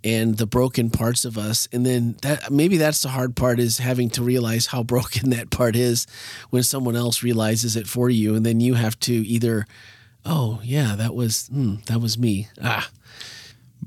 and 0.05 0.37
the 0.37 0.47
broken 0.47 0.90
parts 0.90 1.25
of 1.25 1.37
us 1.37 1.69
and 1.73 1.85
then 1.85 2.16
that 2.23 2.51
maybe 2.51 2.77
that's 2.77 3.03
the 3.03 3.09
hard 3.09 3.35
part 3.35 3.59
is 3.59 3.79
having 3.79 4.09
to 4.11 4.23
realize 4.23 4.66
how 4.66 4.83
broken 4.95 5.31
that 5.31 5.51
part 5.51 5.75
is 5.75 6.07
when 6.51 6.62
someone 6.62 6.95
else 6.95 7.23
realizes 7.23 7.75
it 7.75 7.87
for 7.88 8.09
you 8.09 8.35
and 8.35 8.47
then 8.47 8.61
you 8.61 8.75
have 8.75 8.99
to 9.01 9.12
either 9.12 9.66
oh 10.27 10.61
yeah, 10.62 10.95
that 10.97 11.15
was 11.15 11.49
hmm, 11.49 11.77
that 11.87 12.01
was 12.01 12.19
me. 12.19 12.49
Ah, 12.62 12.91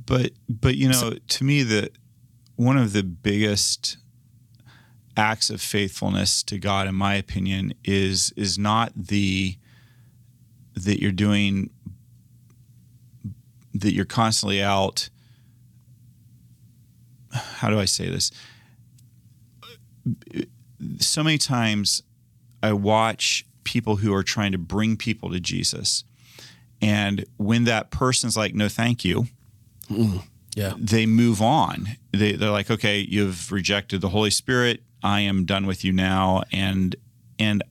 but 0.06 0.32
but 0.48 0.76
you 0.76 0.88
know, 0.88 0.94
so, 0.94 1.14
to 1.28 1.44
me, 1.44 1.64
the 1.64 1.92
one 2.56 2.78
of 2.78 2.94
the 2.94 3.04
biggest 3.04 3.98
acts 5.16 5.50
of 5.50 5.62
faithfulness 5.62 6.42
to 6.44 6.58
God, 6.58 6.88
in 6.88 6.96
my 6.96 7.16
opinion, 7.16 7.74
is 7.84 8.34
is 8.36 8.58
not 8.58 8.92
the 8.96 9.58
that 10.76 11.02
you're 11.02 11.12
doing 11.12 11.70
that 13.74 13.94
you're 13.94 14.06
constantly 14.06 14.62
out. 14.62 15.10
How 17.32 17.70
do 17.70 17.80
I 17.80 17.86
say 17.86 18.10
this? 18.10 18.32
So 21.00 21.24
many 21.24 21.38
times 21.38 22.02
I 22.64 22.74
watch 22.74 23.46
people 23.64 23.98
who 23.98 24.14
are 24.14 24.24
trying 24.24 24.52
to 24.54 24.58
bring 24.58 24.98
people 24.98 25.30
to 25.30 25.40
Jesus 25.40 26.04
and 26.82 27.26
when 27.38 27.66
that 27.66 27.92
person's 27.92 28.38
like, 28.38 28.54
no, 28.56 28.68
thank 28.70 29.04
you, 29.04 29.26
mm, 29.90 30.24
Yeah. 30.56 30.74
they 30.78 31.06
move 31.06 31.42
on. 31.42 31.88
They 32.12 32.34
they're 32.34 32.52
like, 32.52 32.72
okay, 32.72 33.00
you've 33.00 33.52
rejected 33.52 34.02
the 34.02 34.10
Holy 34.10 34.32
Spirit. 34.32 34.82
I 35.04 35.22
am 35.22 35.46
done 35.46 35.66
with 35.66 35.84
you 35.86 35.92
now, 35.94 36.44
and 36.52 36.96
and 37.38 37.64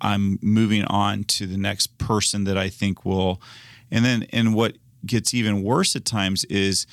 I'm 0.00 0.38
moving 0.40 0.84
on 0.84 1.24
to 1.24 1.46
the 1.46 1.56
next 1.58 1.98
person 1.98 2.44
that 2.44 2.56
I 2.56 2.68
think 2.68 3.04
will. 3.04 3.40
And 3.90 4.04
then 4.04 4.26
and 4.32 4.54
what 4.54 4.76
gets 5.04 5.34
even 5.34 5.62
worse 5.62 5.96
at 5.96 6.04
times 6.04 6.44
is 6.44 6.86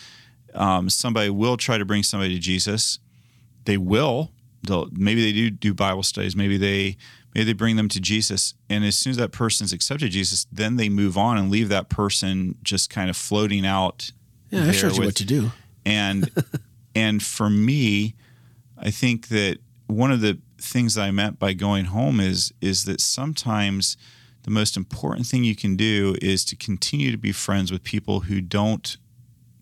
um, 0.53 0.89
somebody 0.89 1.29
will 1.29 1.57
try 1.57 1.77
to 1.77 1.85
bring 1.85 2.03
somebody 2.03 2.33
to 2.33 2.39
Jesus. 2.39 2.99
They 3.65 3.77
will. 3.77 4.31
They'll, 4.63 4.89
maybe 4.91 5.21
they 5.23 5.31
do 5.33 5.49
do 5.51 5.73
Bible 5.73 6.03
studies. 6.03 6.35
Maybe 6.35 6.57
they 6.57 6.97
maybe 7.37 7.45
they 7.45 7.53
bring 7.53 7.75
them 7.75 7.87
to 7.89 8.01
Jesus. 8.01 8.55
And 8.67 8.83
as 8.83 8.97
soon 8.97 9.11
as 9.11 9.17
that 9.17 9.31
person's 9.31 9.71
accepted 9.71 10.09
Jesus, 10.09 10.47
then 10.51 10.75
they 10.75 10.89
move 10.89 11.17
on 11.17 11.37
and 11.37 11.51
leave 11.51 11.69
that 11.69 11.87
person 11.87 12.55
just 12.63 12.89
kind 12.89 13.09
of 13.11 13.15
floating 13.15 13.63
out. 13.65 14.11
Yeah, 14.49 14.61
I 14.61 14.63
there 14.65 14.73
showed 14.73 14.97
you 14.97 15.05
what 15.05 15.15
to 15.17 15.25
do. 15.25 15.51
and 15.85 16.31
and 16.95 17.21
for 17.21 17.49
me 17.49 18.15
i 18.77 18.89
think 18.89 19.27
that 19.27 19.57
one 19.87 20.11
of 20.11 20.21
the 20.21 20.39
things 20.57 20.97
i 20.97 21.11
meant 21.11 21.37
by 21.37 21.53
going 21.53 21.85
home 21.85 22.19
is 22.19 22.51
is 22.61 22.85
that 22.85 22.99
sometimes 23.01 23.97
the 24.43 24.51
most 24.51 24.77
important 24.77 25.27
thing 25.27 25.43
you 25.43 25.55
can 25.55 25.75
do 25.75 26.15
is 26.21 26.43
to 26.45 26.55
continue 26.55 27.11
to 27.11 27.17
be 27.17 27.31
friends 27.31 27.71
with 27.71 27.83
people 27.83 28.21
who 28.21 28.41
don't 28.41 28.97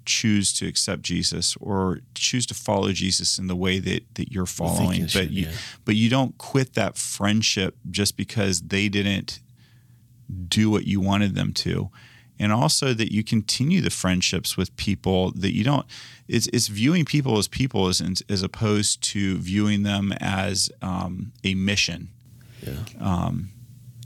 choose 0.06 0.54
to 0.54 0.68
accept 0.68 1.02
jesus 1.02 1.56
or 1.60 2.00
choose 2.14 2.46
to 2.46 2.54
follow 2.54 2.92
jesus 2.92 3.38
in 3.38 3.48
the 3.48 3.56
way 3.56 3.80
that 3.80 4.04
that 4.16 4.32
you're 4.32 4.46
following 4.46 5.02
they 5.02 5.06
but 5.06 5.12
should, 5.12 5.32
you 5.32 5.46
yeah. 5.48 5.52
but 5.84 5.96
you 5.96 6.10
don't 6.10 6.38
quit 6.38 6.74
that 6.74 6.98
friendship 6.98 7.76
just 7.90 8.16
because 8.18 8.62
they 8.62 8.88
didn't 8.90 9.40
do 10.48 10.70
what 10.70 10.86
you 10.86 11.00
wanted 11.00 11.36
them 11.36 11.54
to 11.54 11.90
and 12.38 12.52
also 12.52 12.94
that 12.94 13.14
you 13.14 13.24
continue 13.24 13.80
the 13.80 13.90
friendships 13.90 14.58
with 14.58 14.76
people 14.76 15.32
that 15.32 15.54
you 15.54 15.64
don't 15.64 15.86
it's, 16.28 16.48
it's 16.48 16.68
viewing 16.68 17.06
people 17.06 17.38
as 17.38 17.48
people 17.48 17.88
as, 17.88 18.02
as 18.28 18.42
opposed 18.42 19.02
to 19.02 19.38
viewing 19.38 19.84
them 19.84 20.12
as 20.20 20.70
um, 20.82 21.32
a 21.44 21.54
mission 21.54 22.10
Yeah. 22.66 22.78
Um, 23.00 23.50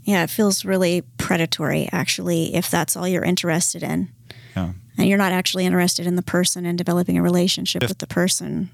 Yeah, 0.04 0.24
it 0.24 0.30
feels 0.30 0.64
really 0.64 1.02
predatory, 1.18 1.88
actually, 1.92 2.54
if 2.54 2.70
that's 2.70 2.96
all 2.96 3.06
you're 3.06 3.24
interested 3.24 3.82
in. 3.82 4.10
Yeah. 4.56 4.72
And 5.00 5.08
you're 5.08 5.18
not 5.18 5.32
actually 5.32 5.64
interested 5.64 6.06
in 6.06 6.16
the 6.16 6.22
person 6.22 6.66
and 6.66 6.76
developing 6.76 7.16
a 7.16 7.22
relationship 7.22 7.82
with 7.82 7.98
the 7.98 8.06
person. 8.06 8.70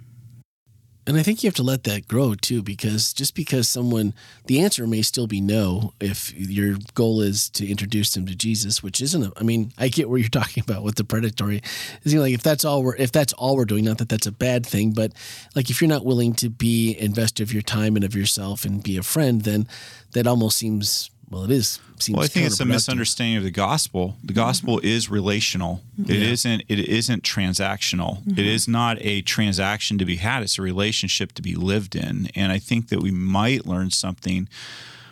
And 1.07 1.17
I 1.17 1.23
think 1.23 1.45
you 1.45 1.47
have 1.47 1.55
to 1.55 1.63
let 1.63 1.85
that 1.85 2.09
grow 2.09 2.35
too, 2.35 2.63
because 2.63 3.13
just 3.13 3.37
because 3.37 3.69
someone, 3.69 4.13
the 4.47 4.59
answer 4.59 4.89
may 4.89 5.03
still 5.03 5.29
be 5.29 5.41
no 5.41 5.93
if 6.01 6.35
your 6.35 6.79
goal 6.95 7.21
is 7.21 7.49
to 7.51 7.71
introduce 7.71 8.13
them 8.13 8.27
to 8.27 8.35
Jesus, 8.35 8.83
which 8.83 9.01
isn't. 9.01 9.23
A, 9.23 9.33
I 9.37 9.45
mean, 9.45 9.73
I 9.79 9.87
get 9.87 10.09
what 10.09 10.17
you're 10.17 10.29
talking 10.31 10.65
about 10.67 10.83
with 10.83 10.97
the 10.97 11.05
predatory. 11.05 11.63
It's 12.03 12.13
like 12.13 12.35
if 12.35 12.43
that's 12.43 12.65
all 12.65 12.83
we're 12.83 12.97
if 12.97 13.13
that's 13.13 13.33
all 13.35 13.57
we're 13.57 13.67
doing, 13.67 13.85
not 13.85 13.99
that 13.99 14.09
that's 14.09 14.27
a 14.27 14.33
bad 14.33 14.67
thing, 14.67 14.91
but 14.91 15.13
like 15.55 15.71
if 15.71 15.81
you're 15.81 15.89
not 15.89 16.05
willing 16.05 16.35
to 16.35 16.51
be 16.51 16.97
invested 16.99 17.45
of 17.45 17.53
your 17.53 17.63
time 17.63 17.95
and 17.95 18.05
of 18.05 18.17
yourself 18.17 18.65
and 18.65 18.83
be 18.83 18.97
a 18.97 19.05
friend, 19.05 19.43
then 19.43 19.69
that 20.13 20.27
almost 20.27 20.59
seems 20.59 21.11
well, 21.31 21.45
it 21.45 21.51
is. 21.51 21.81
Seems 21.99 22.17
Well, 22.17 22.25
I 22.25 22.29
think 22.29 22.47
it's 22.47 22.61
a 22.61 22.65
misunderstanding 22.65 23.39
of 23.39 23.43
the 23.43 23.51
gospel. 23.51 24.17
The 24.23 24.33
gospel 24.33 24.77
mm-hmm. 24.77 24.87
is 24.87 25.11
relational. 25.11 25.83
It 25.99 26.23
isn't. 26.23 26.63
It 26.69 26.79
isn't 26.79 27.25
transactional. 27.25 28.19
It 28.27 28.31
mm-hmm. 28.31 28.41
is 28.41 28.69
not 28.69 28.99
a 29.01 29.23
transaction 29.23 29.99
to 29.99 30.05
be 30.05 30.17
had. 30.17 30.43
It's 30.43 30.59
a 30.59 30.63
relationship 30.63 31.33
to 31.33 31.43
be 31.43 31.55
lived 31.55 31.97
in. 31.97 32.29
And 32.37 32.53
I 32.53 32.59
think 32.59 32.91
that 32.91 33.01
we 33.03 33.11
might 33.11 33.67
learn 33.67 33.91
something 33.91 34.49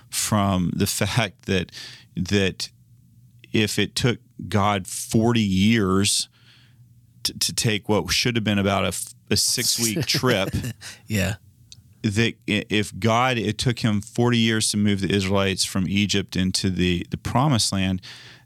from 0.08 0.72
the 0.76 0.86
fact 0.86 1.46
that 1.46 1.72
that 2.16 2.70
if 3.52 3.78
it 3.78 3.96
took 3.96 4.18
God 4.48 4.86
forty 4.86 5.40
years 5.40 6.28
to, 7.24 7.36
to 7.38 7.52
take 7.52 7.88
what 7.88 8.10
should 8.12 8.36
have 8.36 8.44
been 8.44 8.58
about 8.58 8.84
a, 8.84 8.96
a 9.30 9.36
six 9.36 9.80
week 9.80 10.06
trip 10.06 10.50
Yeah, 11.06 11.36
that 12.04 12.34
if 12.46 12.96
God, 12.98 13.38
it 13.38 13.56
took 13.56 13.78
him 13.78 14.00
40 14.02 14.36
years 14.38 14.68
to 14.68 14.76
move 14.76 15.00
the 15.00 15.10
Israelites 15.12 15.64
from 15.64 15.88
Egypt 15.88 16.36
into 16.36 16.68
the, 16.68 17.06
the 17.10 17.16
promised 17.16 17.72
land, 17.72 18.02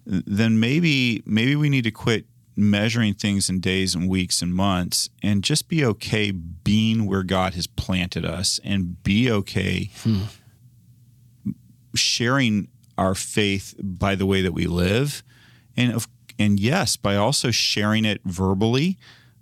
then 0.07 0.59
maybe 0.59 1.23
maybe 1.27 1.55
we 1.57 1.69
need 1.69 1.85
to 1.85 1.91
quit 1.91 2.25
measuring 2.57 3.15
things 3.15 3.49
in 3.49 3.61
days 3.61 3.95
and 3.95 4.09
weeks 4.09 4.43
and 4.43 4.55
months 4.55 5.09
and 5.23 5.45
just 5.45 5.69
be 5.69 5.85
okay 5.85 6.31
being 6.31 7.07
where 7.07 7.23
God 7.23 7.55
has 7.55 7.67
planted 7.67 8.25
us 8.25 8.59
and 8.65 9.03
be 9.03 9.31
okay 9.31 9.91
sharing 11.95 12.69
our 12.97 13.15
faith 13.15 13.75
by 13.79 14.15
the 14.15 14.27
way 14.27 14.43
that 14.43 14.53
we 14.53 14.67
live. 14.67 15.23
And 15.77 15.93
of 15.93 16.09
and 16.39 16.59
yes 16.61 16.97
by 16.97 17.17
also 17.17 17.51
sharing 17.51 18.05
it 18.05 18.21
verbally 18.25 18.99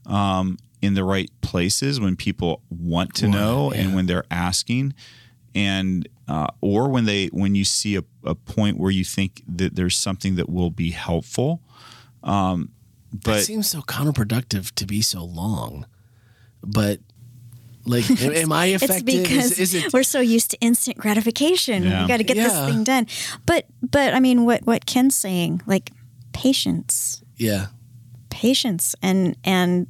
um, 0.07 0.57
in 0.83 0.95
the 0.95 1.05
right 1.05 1.31
places 1.41 1.99
when 2.01 2.17
people 2.17 2.63
want 2.71 3.15
to 3.15 3.29
know 3.29 3.71
and 3.73 3.95
when 3.95 4.07
they're 4.07 4.27
asking 4.31 4.95
and 5.55 6.09
uh, 6.29 6.47
or 6.61 6.89
when 6.89 7.05
they 7.07 7.27
when 7.29 7.55
you 7.55 7.65
see 7.65 7.97
a, 7.97 8.05
a 8.25 8.35
point 8.35 8.79
where 8.79 8.91
you 8.91 9.05
think 9.05 9.43
that 9.49 9.75
there's 9.77 9.97
something 9.97 10.35
that 10.37 10.49
will 10.49 10.71
be 10.71 10.91
helpful 10.91 11.63
um, 12.23 12.71
it 13.13 13.23
but 13.25 13.43
seems 13.45 13.69
so 13.71 13.81
counterproductive 13.83 14.75
to 14.75 14.85
be 14.85 15.01
so 15.01 15.25
long. 15.25 15.87
But 16.63 16.99
like, 17.87 18.11
am, 18.21 18.33
am 18.33 18.53
I 18.53 18.67
It's 18.75 18.83
affected? 18.83 19.07
because 19.07 19.53
is, 19.53 19.75
is 19.75 19.75
it 19.75 19.93
we're 19.93 20.03
so 20.03 20.19
used 20.21 20.51
to 20.51 20.59
instant 20.61 20.99
gratification. 20.99 21.85
Yeah. 21.85 22.03
We 22.03 22.09
got 22.09 22.17
to 22.17 22.25
get 22.25 22.37
Yeah. 22.37 22.49
this 22.49 22.69
thing 22.75 22.83
done. 22.85 23.07
But 23.47 23.67
but 23.81 24.13
I 24.13 24.19
mean, 24.21 24.45
what 24.45 24.67
what 24.67 24.85
Ken's 24.87 25.15
saying, 25.15 25.63
like 25.67 25.93
patience, 26.33 27.23
yeah? 27.37 27.67
patience, 28.29 28.95
and 29.03 29.37
and 29.45 29.87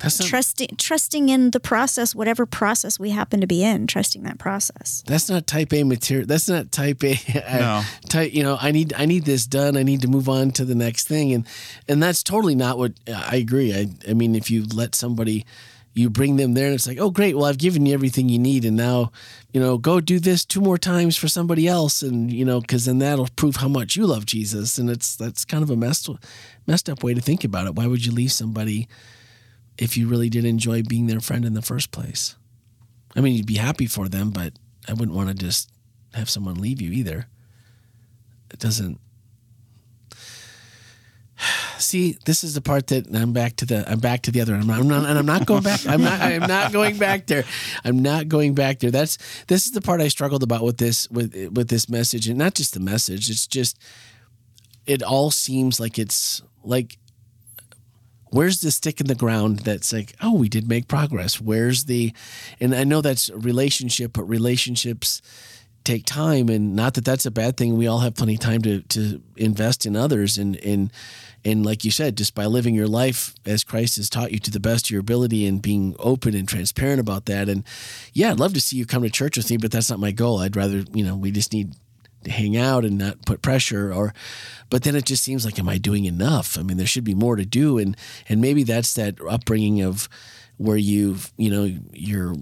That's 0.00 0.18
not 0.18 0.28
trusting 0.28 0.76
trusting 0.76 1.28
in 1.28 1.50
the 1.50 1.60
process, 1.60 2.14
whatever 2.14 2.46
process 2.46 2.98
we 2.98 3.10
happen 3.10 3.40
to 3.40 3.46
be 3.46 3.62
in, 3.62 3.86
trusting 3.86 4.22
that 4.22 4.38
process. 4.38 5.04
That's 5.06 5.28
not 5.28 5.46
type 5.46 5.72
A 5.72 5.84
material. 5.84 6.26
That's 6.26 6.48
not 6.48 6.72
type 6.72 7.04
A. 7.04 7.18
Uh, 7.50 7.58
no. 7.58 7.82
type. 8.08 8.32
You 8.32 8.42
know, 8.42 8.58
I 8.60 8.70
need 8.70 8.92
I 8.94 9.06
need 9.06 9.24
this 9.24 9.46
done. 9.46 9.76
I 9.76 9.82
need 9.82 10.02
to 10.02 10.08
move 10.08 10.28
on 10.28 10.50
to 10.52 10.64
the 10.64 10.74
next 10.74 11.06
thing, 11.08 11.32
and 11.32 11.46
and 11.88 12.02
that's 12.02 12.22
totally 12.22 12.54
not 12.54 12.78
what 12.78 12.92
I 13.12 13.36
agree. 13.36 13.74
I 13.74 13.88
I 14.08 14.14
mean, 14.14 14.34
if 14.34 14.50
you 14.50 14.64
let 14.74 14.94
somebody, 14.94 15.46
you 15.94 16.10
bring 16.10 16.36
them 16.36 16.54
there, 16.54 16.66
and 16.66 16.74
it's 16.74 16.86
like, 16.86 16.98
oh 16.98 17.10
great, 17.10 17.36
well 17.36 17.46
I've 17.46 17.58
given 17.58 17.86
you 17.86 17.94
everything 17.94 18.28
you 18.28 18.38
need, 18.38 18.64
and 18.64 18.76
now, 18.76 19.12
you 19.52 19.60
know, 19.60 19.78
go 19.78 20.00
do 20.00 20.18
this 20.18 20.44
two 20.44 20.60
more 20.60 20.78
times 20.78 21.16
for 21.16 21.28
somebody 21.28 21.66
else, 21.66 22.02
and 22.02 22.32
you 22.32 22.44
know, 22.44 22.60
because 22.60 22.84
then 22.84 22.98
that'll 22.98 23.28
prove 23.36 23.56
how 23.56 23.68
much 23.68 23.96
you 23.96 24.06
love 24.06 24.26
Jesus, 24.26 24.78
and 24.78 24.88
it's 24.90 25.16
that's 25.16 25.44
kind 25.44 25.62
of 25.62 25.70
a 25.70 25.76
messed 25.76 26.08
messed 26.66 26.88
up 26.88 27.02
way 27.02 27.14
to 27.14 27.20
think 27.20 27.44
about 27.44 27.66
it. 27.66 27.74
Why 27.74 27.86
would 27.86 28.04
you 28.04 28.12
leave 28.12 28.32
somebody? 28.32 28.88
If 29.80 29.96
you 29.96 30.08
really 30.08 30.28
did 30.28 30.44
enjoy 30.44 30.82
being 30.82 31.06
their 31.06 31.20
friend 31.20 31.44
in 31.44 31.54
the 31.54 31.62
first 31.62 31.90
place, 31.90 32.36
I 33.16 33.20
mean, 33.20 33.34
you'd 33.34 33.46
be 33.46 33.56
happy 33.56 33.86
for 33.86 34.08
them, 34.08 34.30
but 34.30 34.52
I 34.86 34.92
wouldn't 34.92 35.16
want 35.16 35.28
to 35.28 35.34
just 35.34 35.70
have 36.14 36.28
someone 36.28 36.54
leave 36.56 36.80
you 36.80 36.92
either. 36.92 37.26
It 38.50 38.58
doesn't. 38.58 39.00
See, 41.78 42.18
this 42.26 42.44
is 42.44 42.54
the 42.54 42.60
part 42.60 42.88
that 42.88 43.14
I'm 43.14 43.32
back 43.32 43.56
to 43.56 43.64
the 43.64 43.90
I'm 43.90 44.00
back 44.00 44.22
to 44.22 44.30
the 44.30 44.40
other. 44.40 44.54
I'm 44.54 44.66
not, 44.66 44.80
I'm 44.80 44.88
not 44.88 45.06
and 45.06 45.18
I'm 45.18 45.26
not 45.26 45.46
going 45.46 45.62
back. 45.62 45.86
I'm 45.86 46.02
not 46.02 46.20
I'm 46.20 46.46
not 46.46 46.72
going 46.72 46.98
back 46.98 47.26
there. 47.26 47.44
I'm 47.84 48.00
not 48.00 48.28
going 48.28 48.54
back 48.54 48.80
there. 48.80 48.90
That's 48.90 49.16
this 49.46 49.66
is 49.66 49.72
the 49.72 49.80
part 49.80 50.00
I 50.00 50.08
struggled 50.08 50.42
about 50.42 50.62
with 50.62 50.76
this 50.76 51.10
with 51.10 51.34
with 51.52 51.68
this 51.68 51.88
message 51.88 52.28
and 52.28 52.38
not 52.38 52.54
just 52.54 52.74
the 52.74 52.80
message. 52.80 53.30
It's 53.30 53.46
just 53.46 53.78
it 54.86 55.02
all 55.02 55.30
seems 55.30 55.80
like 55.80 55.98
it's 55.98 56.42
like 56.62 56.98
where's 58.30 58.60
the 58.60 58.70
stick 58.70 59.00
in 59.00 59.06
the 59.06 59.14
ground 59.14 59.60
that's 59.60 59.92
like 59.92 60.14
oh 60.20 60.34
we 60.34 60.48
did 60.48 60.68
make 60.68 60.88
progress? 60.88 61.40
Where's 61.40 61.84
the 61.84 62.12
and 62.60 62.74
i 62.74 62.84
know 62.84 63.00
that's 63.00 63.28
a 63.28 63.38
relationship 63.38 64.12
but 64.14 64.24
relationships 64.24 65.22
take 65.84 66.04
time 66.04 66.48
and 66.48 66.76
not 66.76 66.94
that 66.94 67.04
that's 67.04 67.26
a 67.26 67.30
bad 67.30 67.56
thing. 67.56 67.76
We 67.76 67.86
all 67.86 68.00
have 68.00 68.14
plenty 68.14 68.34
of 68.34 68.40
time 68.40 68.62
to 68.62 68.82
to 68.82 69.22
invest 69.36 69.86
in 69.86 69.96
others 69.96 70.38
and 70.38 70.56
and 70.56 70.92
and 71.44 71.64
like 71.64 71.84
you 71.84 71.90
said 71.90 72.16
just 72.16 72.34
by 72.34 72.46
living 72.46 72.74
your 72.74 72.86
life 72.86 73.34
as 73.46 73.64
christ 73.64 73.96
has 73.96 74.10
taught 74.10 74.30
you 74.30 74.38
to 74.38 74.50
the 74.50 74.60
best 74.60 74.86
of 74.86 74.90
your 74.90 75.00
ability 75.00 75.46
and 75.46 75.62
being 75.62 75.96
open 75.98 76.34
and 76.34 76.48
transparent 76.48 77.00
about 77.00 77.26
that. 77.26 77.48
And 77.48 77.64
yeah 78.12 78.30
i'd 78.30 78.40
love 78.40 78.54
to 78.54 78.60
see 78.60 78.76
you 78.76 78.86
come 78.86 79.02
to 79.02 79.10
church 79.10 79.36
with 79.36 79.50
me 79.50 79.56
but 79.56 79.70
that's 79.70 79.90
not 79.90 79.98
my 79.98 80.12
goal. 80.12 80.40
I'd 80.40 80.56
rather 80.56 80.84
you 80.92 81.04
know 81.04 81.16
we 81.16 81.30
just 81.30 81.52
need 81.52 81.74
hang 82.26 82.56
out 82.56 82.84
and 82.84 82.98
not 82.98 83.24
put 83.24 83.42
pressure 83.42 83.92
or 83.92 84.12
but 84.68 84.82
then 84.82 84.94
it 84.94 85.04
just 85.04 85.22
seems 85.22 85.44
like 85.44 85.58
am 85.58 85.68
i 85.68 85.78
doing 85.78 86.04
enough? 86.04 86.58
I 86.58 86.62
mean 86.62 86.76
there 86.76 86.86
should 86.86 87.04
be 87.04 87.14
more 87.14 87.36
to 87.36 87.44
do. 87.44 87.78
And 87.78 87.96
and 88.28 88.40
maybe 88.40 88.62
that's 88.62 88.94
that 88.94 89.16
upbringing 89.28 89.82
of 89.82 90.08
where 90.58 90.76
you've 90.76 91.32
you 91.36 91.50
know 91.50 91.78
you're 91.92 92.34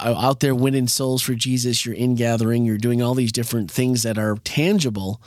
out 0.00 0.40
there 0.40 0.54
winning 0.54 0.88
souls 0.88 1.22
for 1.22 1.34
jesus 1.34 1.86
you're 1.86 1.94
in 1.94 2.16
gathering 2.16 2.64
you're 2.64 2.78
doing 2.78 3.00
all 3.00 3.14
these 3.14 3.30
different 3.30 3.70
things 3.70 4.02
that 4.02 4.18
are 4.18 4.36
tangible. 4.44 5.20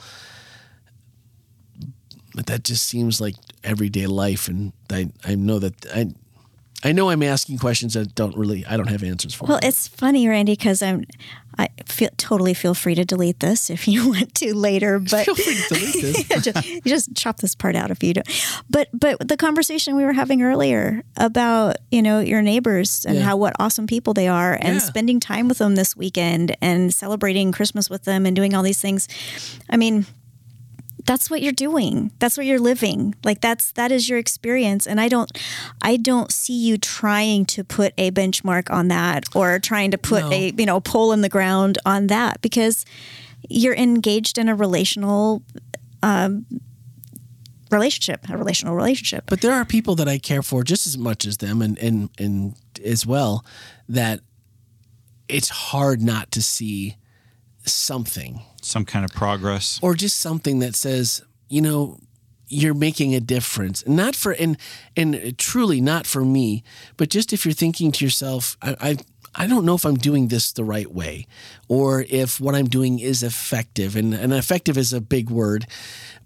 But 2.34 2.46
that 2.46 2.62
just 2.62 2.86
seems 2.86 3.20
like 3.20 3.34
everyday 3.64 4.06
life. 4.06 4.48
And 4.48 4.72
i 4.90 5.10
i 5.24 5.34
know 5.34 5.58
that 5.58 5.86
i 5.94 6.12
I 6.84 6.92
know 6.92 7.10
I'm 7.10 7.22
asking 7.22 7.58
questions 7.58 7.94
that 7.94 8.14
don't 8.14 8.36
really 8.36 8.64
I 8.66 8.76
don't 8.76 8.88
have 8.88 9.02
answers 9.02 9.34
for. 9.34 9.46
Well, 9.46 9.58
it's 9.62 9.88
funny, 9.88 10.28
Randy, 10.28 10.52
because 10.52 10.80
I'm 10.80 11.06
I 11.60 11.68
feel 11.86 12.10
totally 12.16 12.54
feel 12.54 12.72
free 12.74 12.94
to 12.94 13.04
delete 13.04 13.40
this 13.40 13.68
if 13.68 13.88
you 13.88 14.08
want 14.10 14.34
to 14.36 14.54
later, 14.54 14.98
but 15.00 15.24
Feel 15.24 15.34
free 15.34 15.56
to 15.56 15.68
delete 15.74 16.28
this. 16.28 16.28
just, 16.44 16.66
you 16.68 16.80
just 16.82 17.14
chop 17.16 17.38
this 17.38 17.54
part 17.56 17.74
out 17.74 17.90
if 17.90 18.02
you 18.04 18.14
don't. 18.14 18.28
But 18.70 18.88
but 18.92 19.26
the 19.26 19.36
conversation 19.36 19.96
we 19.96 20.04
were 20.04 20.12
having 20.12 20.42
earlier 20.42 21.02
about 21.16 21.76
you 21.90 22.00
know 22.00 22.20
your 22.20 22.42
neighbors 22.42 23.04
and 23.04 23.16
Yeah. 23.16 23.22
how 23.24 23.36
what 23.36 23.54
awesome 23.58 23.86
people 23.88 24.14
they 24.14 24.28
are, 24.28 24.54
and 24.54 24.74
Yeah. 24.74 24.78
spending 24.78 25.18
time 25.20 25.48
with 25.48 25.58
them 25.58 25.74
this 25.74 25.96
weekend 25.96 26.56
and 26.60 26.94
celebrating 26.94 27.50
Christmas 27.52 27.90
with 27.90 28.04
them 28.04 28.24
and 28.24 28.36
doing 28.36 28.54
all 28.54 28.62
these 28.62 28.80
things. 28.80 29.08
I 29.68 29.76
mean, 29.76 30.06
that's 31.08 31.30
what 31.30 31.40
you're 31.40 31.52
doing. 31.52 32.12
That's 32.18 32.36
what 32.36 32.44
you're 32.44 32.58
living. 32.60 33.14
Like 33.24 33.40
that's 33.40 33.72
that 33.72 33.90
is 33.90 34.10
your 34.10 34.18
experience. 34.18 34.86
And 34.86 35.00
I 35.00 35.08
don't 35.08 35.32
I 35.80 35.96
don't 35.96 36.30
see 36.30 36.52
you 36.52 36.76
trying 36.76 37.46
to 37.46 37.64
put 37.64 37.94
a 37.96 38.10
benchmark 38.10 38.70
on 38.70 38.88
that 38.88 39.24
or 39.34 39.58
trying 39.58 39.90
to 39.92 39.98
put 39.98 40.24
No. 40.24 40.32
a 40.32 40.52
you 40.54 40.66
know 40.66 40.80
pole 40.80 41.12
in 41.12 41.22
the 41.22 41.30
ground 41.30 41.78
on 41.86 42.08
that 42.08 42.42
because 42.42 42.84
you're 43.48 43.74
engaged 43.74 44.36
in 44.36 44.50
a 44.50 44.54
relational 44.54 45.42
um, 46.02 46.44
relationship, 47.70 48.28
a 48.28 48.36
relational 48.36 48.74
relationship. 48.74 49.24
But 49.26 49.40
there 49.40 49.54
are 49.54 49.64
people 49.64 49.94
that 49.94 50.08
I 50.08 50.18
care 50.18 50.42
for 50.42 50.62
just 50.62 50.86
as 50.86 50.98
much 50.98 51.24
as 51.24 51.38
them, 51.38 51.62
and 51.62 51.78
and 51.78 52.10
and 52.18 52.54
as 52.84 53.06
well 53.06 53.46
that 53.88 54.20
it's 55.26 55.48
hard 55.48 56.02
not 56.02 56.30
to 56.32 56.42
see 56.42 56.96
something 57.72 58.42
Some 58.62 58.84
kind 58.84 59.04
of 59.04 59.12
progress. 59.12 59.78
or 59.82 59.94
just 59.94 60.18
something 60.20 60.58
that 60.60 60.74
says, 60.74 61.22
you 61.48 61.60
know, 61.60 61.98
you're 62.48 62.74
making 62.74 63.14
a 63.14 63.20
difference. 63.20 63.86
Not 63.86 64.16
for 64.16 64.32
and 64.32 64.56
and 64.96 65.36
truly 65.38 65.80
not 65.80 66.06
for 66.06 66.24
me, 66.24 66.62
but 66.96 67.10
just 67.10 67.32
if 67.32 67.44
you're 67.44 67.52
thinking 67.54 67.92
to 67.92 68.04
yourself, 68.04 68.56
I, 68.62 68.76
I 68.80 68.96
I 69.34 69.46
don't 69.46 69.66
know 69.66 69.74
if 69.74 69.84
I'm 69.84 69.96
doing 69.96 70.28
this 70.28 70.50
the 70.52 70.64
right 70.64 70.90
way, 70.92 71.26
or 71.68 72.06
if 72.08 72.40
what 72.40 72.54
I'm 72.54 72.66
doing 72.66 72.98
is 72.98 73.22
effective. 73.22 73.94
And, 73.94 74.14
and 74.14 74.32
effective 74.32 74.78
is 74.78 74.92
a 74.94 75.00
big 75.00 75.28
word, 75.30 75.66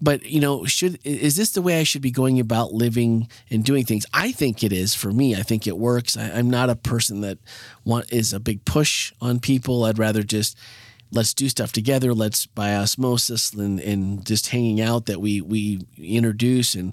but 0.00 0.24
you 0.24 0.38
know, 0.40 0.64
should 0.64 1.00
is 1.05 1.35
this 1.37 1.50
the 1.50 1.61
way 1.61 1.81
I 1.81 1.83
should 1.83 2.02
be 2.02 2.12
going 2.12 2.38
about 2.38 2.72
living 2.72 3.28
and 3.50 3.64
doing 3.64 3.85
things? 3.85 4.07
I 4.14 4.31
think 4.33 4.62
it 4.62 4.72
is 4.72 4.94
for 4.94 5.11
me. 5.11 5.35
I 5.35 5.42
think 5.42 5.66
it 5.66 5.76
works. 5.76 6.16
I, 6.16 6.31
I'm 6.31 6.48
not 6.48 6.70
a 6.70 6.76
person 6.76 7.20
that 7.22 7.38
want 7.85 8.12
is 8.12 8.33
a 8.33 8.38
big 8.40 8.64
push 8.64 9.12
on 9.20 9.40
people. 9.40 9.85
I'd 9.85 9.98
rather 9.98 10.22
just 10.22 10.57
let's 11.12 11.35
do 11.35 11.48
stuff 11.48 11.72
together. 11.72 12.14
Let's 12.14 12.46
by 12.46 12.75
osmosis 12.75 13.53
and, 13.53 13.79
and 13.81 14.25
just 14.27 14.48
hanging 14.48 14.81
out 14.81 15.07
that 15.07 15.20
we 15.20 15.40
we 15.40 15.81
introduce 15.96 16.75
and 16.75 16.92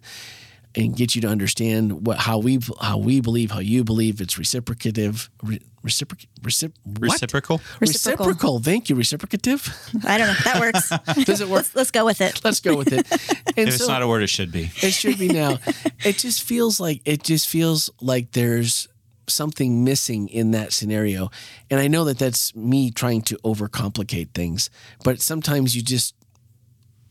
and 0.76 0.96
get 0.96 1.16
you 1.16 1.22
to 1.22 1.28
understand 1.28 2.06
what 2.06 2.18
how 2.20 2.38
we 2.38 2.60
how 2.82 2.98
we 2.98 3.22
believe, 3.22 3.52
how 3.52 3.60
you 3.60 3.84
believe. 3.84 4.22
It's 4.22 4.38
reciprocative, 4.38 5.30
re, 5.42 5.60
reciproc, 5.84 6.28
recip, 6.42 6.74
what? 6.84 7.02
Reciprocal. 7.02 7.62
Reciprocal. 7.80 8.26
Reciprocal. 8.28 8.60
Thank 8.60 8.90
you. 8.90 8.96
Reciprocative. 8.96 10.06
I 10.06 10.18
don't 10.18 10.28
know. 10.28 10.36
That 10.44 10.60
works. 10.60 10.90
Does 11.26 11.42
it 11.42 11.48
work? 11.48 11.66
let's, 11.66 11.76
let's 11.76 11.92
go 11.92 12.06
with 12.06 12.22
it. 12.22 12.44
Let's 12.44 12.60
go 12.60 12.76
with 12.76 12.92
it. 12.94 13.08
And 13.58 13.68
If 13.68 13.76
it's 13.76 13.88
not 13.88 14.02
a 14.02 14.08
word, 14.08 14.22
it 14.24 14.28
should 14.30 14.52
be. 14.52 14.72
it 14.82 14.92
should 14.94 15.18
be 15.18 15.28
now. 15.28 15.58
It 16.06 16.18
just 16.18 16.44
feels 16.44 16.80
like 16.80 17.02
it 17.04 17.24
just 17.24 17.50
feels 17.50 17.90
like 18.00 18.32
there's 18.32 18.88
something 19.30 19.84
missing 19.84 20.28
in 20.28 20.52
that 20.52 20.74
scenario, 20.74 21.30
and 21.70 21.80
I 21.80 21.88
know 21.88 22.04
that 22.06 22.20
that's 22.20 22.56
me 22.56 22.92
trying 22.92 23.22
to 23.24 23.38
overcomplicate 23.38 24.34
things. 24.34 24.70
But 25.04 25.22
sometimes 25.22 25.76
you 25.76 25.82
just 25.82 26.16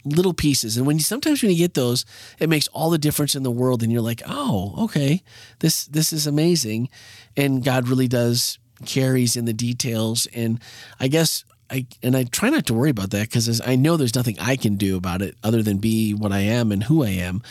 little 0.05 0.35
pieces, 0.35 0.77
and 0.77 0.87
when 0.87 0.97
you 0.97 1.03
sometimes 1.03 1.43
when 1.43 1.51
you 1.51 1.59
get 1.59 1.75
those, 1.75 2.05
it 2.39 2.49
makes 2.49 2.69
all 2.69 2.91
the 2.91 2.99
difference 2.99 3.35
in 3.35 3.43
the 3.43 3.51
world, 3.51 3.83
and 3.83 3.93
you're 3.93 4.03
like, 4.03 4.23
oh, 4.27 4.75
okay, 4.85 5.23
this 5.61 5.87
this 5.87 6.13
is 6.13 6.27
amazing, 6.27 6.89
and 7.37 7.65
God 7.65 7.89
really 7.89 8.09
does 8.09 8.59
carries 8.85 9.37
in 9.37 9.45
the 9.45 9.53
details, 9.53 10.27
and 10.35 10.61
I 11.01 11.09
guess. 11.09 11.45
I, 11.71 11.87
and 12.03 12.17
I 12.17 12.25
try 12.25 12.49
not 12.49 12.65
to 12.69 12.73
worry 12.73 12.89
about 12.89 13.11
that 13.11 13.29
because 13.29 13.61
I 13.61 13.77
know 13.77 13.99
there's 13.99 14.15
nothing 14.15 14.39
I 14.41 14.57
can 14.57 14.77
do 14.77 14.97
about 14.97 15.21
it 15.21 15.37
other 15.45 15.63
than 15.63 15.77
be 15.77 16.15
what 16.15 16.33
I 16.33 16.39
am 16.39 16.73
and 16.73 16.85
who 16.85 17.05
I 17.05 17.11
am 17.11 17.43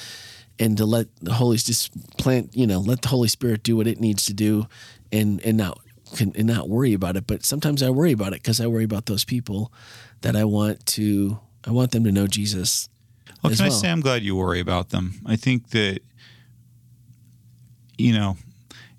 and 0.60 0.78
to 0.78 0.86
let 0.86 1.08
the 1.22 1.34
Holy 1.34 1.58
just 1.58 1.92
plant, 2.18 2.56
you 2.56 2.68
know, 2.68 2.80
let 2.80 3.02
the 3.02 3.10
Holy 3.10 3.28
Spirit 3.28 3.64
do 3.64 3.76
what 3.76 3.88
it 3.88 4.00
needs 4.00 4.26
to 4.26 4.34
do, 4.34 4.68
and 5.12 5.42
and 5.42 5.58
not 5.58 5.80
can, 6.16 6.34
and 6.36 6.48
not 6.48 6.70
worry 6.70 6.94
about 6.94 7.16
it. 7.16 7.28
But 7.28 7.46
sometimes 7.46 7.84
I 7.84 7.90
worry 7.90 8.12
about 8.12 8.34
it 8.34 8.42
because 8.42 8.62
I 8.62 8.68
worry 8.68 8.84
about 8.84 9.06
those 9.06 9.26
people 9.26 9.72
that 10.22 10.36
I 10.36 10.46
want 10.46 10.86
to. 10.88 11.40
I 11.66 11.72
want 11.72 11.92
them 11.92 12.04
to 12.06 12.12
know 12.12 12.28
Jesus. 12.28 12.90
Well, 13.44 13.56
can 13.56 13.66
I 13.66 13.70
say 13.70 13.92
I'm 13.92 14.02
glad 14.02 14.24
you 14.24 14.36
worry 14.36 14.60
about 14.60 14.90
them? 14.90 15.22
I 15.26 15.36
think 15.36 15.70
that, 15.70 16.00
you 17.98 18.14
know, 18.14 18.38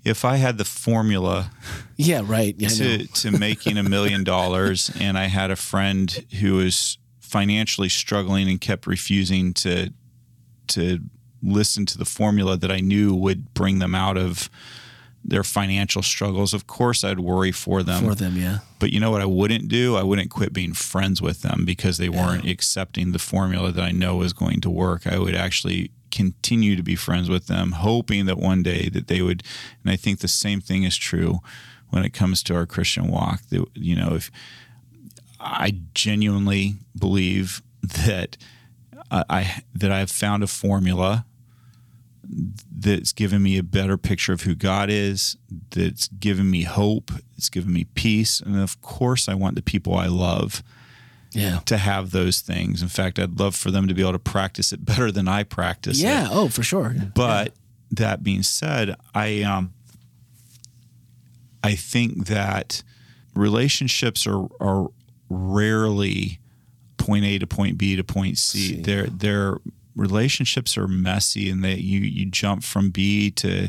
if 0.04 0.24
I 0.24 0.36
had 0.36 0.58
the 0.58 0.64
formula 0.64 1.50
Yeah, 1.96 2.22
right. 2.24 2.54
Yeah, 2.56 2.68
to, 2.68 3.06
to 3.06 3.30
making 3.32 3.76
a 3.78 3.82
million 3.82 4.22
dollars 4.22 4.90
and 5.00 5.18
I 5.18 5.24
had 5.24 5.50
a 5.50 5.56
friend 5.56 6.10
who 6.40 6.54
was 6.54 6.98
financially 7.20 7.88
struggling 7.88 8.48
and 8.48 8.60
kept 8.60 8.86
refusing 8.86 9.52
to 9.54 9.92
to 10.68 11.00
listen 11.42 11.86
to 11.86 11.98
the 11.98 12.04
formula 12.04 12.56
that 12.56 12.70
I 12.70 12.80
knew 12.80 13.14
would 13.14 13.54
bring 13.54 13.78
them 13.78 13.94
out 13.94 14.16
of 14.16 14.50
their 15.24 15.44
financial 15.44 16.02
struggles, 16.02 16.54
of 16.54 16.66
course 16.66 17.04
I'd 17.04 17.20
worry 17.20 17.52
for 17.52 17.82
them. 17.82 18.04
for 18.04 18.14
them. 18.14 18.36
Yeah, 18.36 18.58
But 18.78 18.92
you 18.92 19.00
know 19.00 19.10
what 19.10 19.20
I 19.20 19.26
wouldn't 19.26 19.68
do? 19.68 19.96
I 19.96 20.02
wouldn't 20.02 20.30
quit 20.30 20.52
being 20.52 20.72
friends 20.72 21.20
with 21.20 21.42
them 21.42 21.64
because 21.64 21.98
they 21.98 22.08
weren't 22.08 22.46
accepting 22.46 23.12
the 23.12 23.18
formula 23.18 23.72
that 23.72 23.82
I 23.82 23.90
know 23.90 24.16
was 24.16 24.32
going 24.32 24.60
to 24.62 24.70
work. 24.70 25.06
I 25.06 25.18
would 25.18 25.34
actually 25.34 25.90
continue 26.10 26.76
to 26.76 26.82
be 26.82 26.96
friends 26.96 27.28
with 27.28 27.46
them, 27.46 27.72
hoping 27.72 28.26
that 28.26 28.38
one 28.38 28.62
day 28.62 28.88
that 28.88 29.08
they 29.08 29.20
would. 29.20 29.42
And 29.82 29.92
I 29.92 29.96
think 29.96 30.20
the 30.20 30.28
same 30.28 30.60
thing 30.60 30.84
is 30.84 30.96
true 30.96 31.40
when 31.90 32.04
it 32.04 32.14
comes 32.14 32.42
to 32.44 32.54
our 32.54 32.64
Christian 32.64 33.08
walk. 33.08 33.42
That 33.50 33.66
you 33.74 33.96
know, 33.96 34.14
if 34.14 34.30
I 35.40 35.74
genuinely 35.94 36.76
believe 36.98 37.60
that 37.82 38.36
I, 39.10 39.24
I 39.28 39.62
that 39.74 39.92
I've 39.92 40.10
found 40.10 40.42
a 40.42 40.46
formula 40.46 41.26
that's 42.28 43.12
given 43.12 43.42
me 43.42 43.58
a 43.58 43.62
better 43.62 43.96
picture 43.96 44.32
of 44.32 44.42
who 44.42 44.54
God 44.54 44.90
is, 44.90 45.36
that's 45.70 46.08
given 46.08 46.50
me 46.50 46.62
hope, 46.62 47.10
it's 47.36 47.48
given 47.48 47.72
me 47.72 47.84
peace. 47.94 48.40
And 48.40 48.60
of 48.60 48.80
course, 48.82 49.28
I 49.28 49.34
want 49.34 49.54
the 49.54 49.62
people 49.62 49.94
I 49.94 50.06
love 50.06 50.62
yeah, 51.32 51.60
to 51.66 51.76
have 51.76 52.10
those 52.10 52.40
things. 52.40 52.82
In 52.82 52.88
fact, 52.88 53.18
I'd 53.18 53.38
love 53.38 53.54
for 53.54 53.70
them 53.70 53.88
to 53.88 53.94
be 53.94 54.02
able 54.02 54.12
to 54.12 54.18
practice 54.18 54.72
it 54.72 54.84
better 54.84 55.10
than 55.10 55.28
I 55.28 55.44
practice 55.44 56.00
yeah. 56.00 56.26
it. 56.26 56.30
Oh, 56.32 56.48
for 56.48 56.62
sure. 56.62 56.94
But 57.14 57.54
that 57.90 58.22
being 58.22 58.42
said, 58.42 58.96
I 59.14 59.42
um 59.42 59.72
I 61.62 61.74
think 61.74 62.26
that 62.26 62.82
relationships 63.34 64.26
are 64.26 64.48
are 64.60 64.88
rarely 65.28 66.40
point 66.96 67.24
A 67.24 67.38
to 67.38 67.46
point 67.46 67.78
B 67.78 67.96
to 67.96 68.04
point 68.04 68.38
C. 68.38 68.58
See. 68.58 68.82
They're 68.82 69.06
they're 69.06 69.58
relationships 69.98 70.78
are 70.78 70.88
messy 70.88 71.50
and 71.50 71.62
that 71.64 71.80
you 71.82 72.00
you 72.00 72.24
jump 72.26 72.62
from 72.62 72.90
B 72.90 73.30
to 73.32 73.68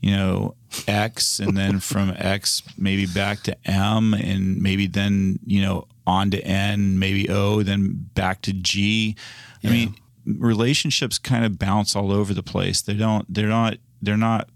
you 0.00 0.16
know 0.16 0.54
X 0.86 1.40
and 1.40 1.56
then 1.56 1.80
from 1.90 2.14
X 2.16 2.62
maybe 2.78 3.06
back 3.06 3.42
to 3.42 3.56
M 3.68 4.14
and 4.14 4.62
maybe 4.62 4.86
then 4.86 5.40
you 5.44 5.60
know 5.60 5.86
on 6.06 6.30
to 6.30 6.40
N 6.42 6.98
maybe 6.98 7.28
O 7.28 7.62
then 7.62 8.08
back 8.14 8.40
to 8.42 8.52
G. 8.52 9.16
I 9.62 9.68
mean 9.68 9.96
relationships 10.26 11.18
kind 11.18 11.44
of 11.44 11.58
bounce 11.58 11.96
all 11.96 12.12
over 12.12 12.32
the 12.32 12.42
place. 12.42 12.80
They 12.80 12.94
don't 12.94 13.32
they're 13.32 13.48
not 13.48 13.78
they're 14.00 14.16
not 14.16 14.48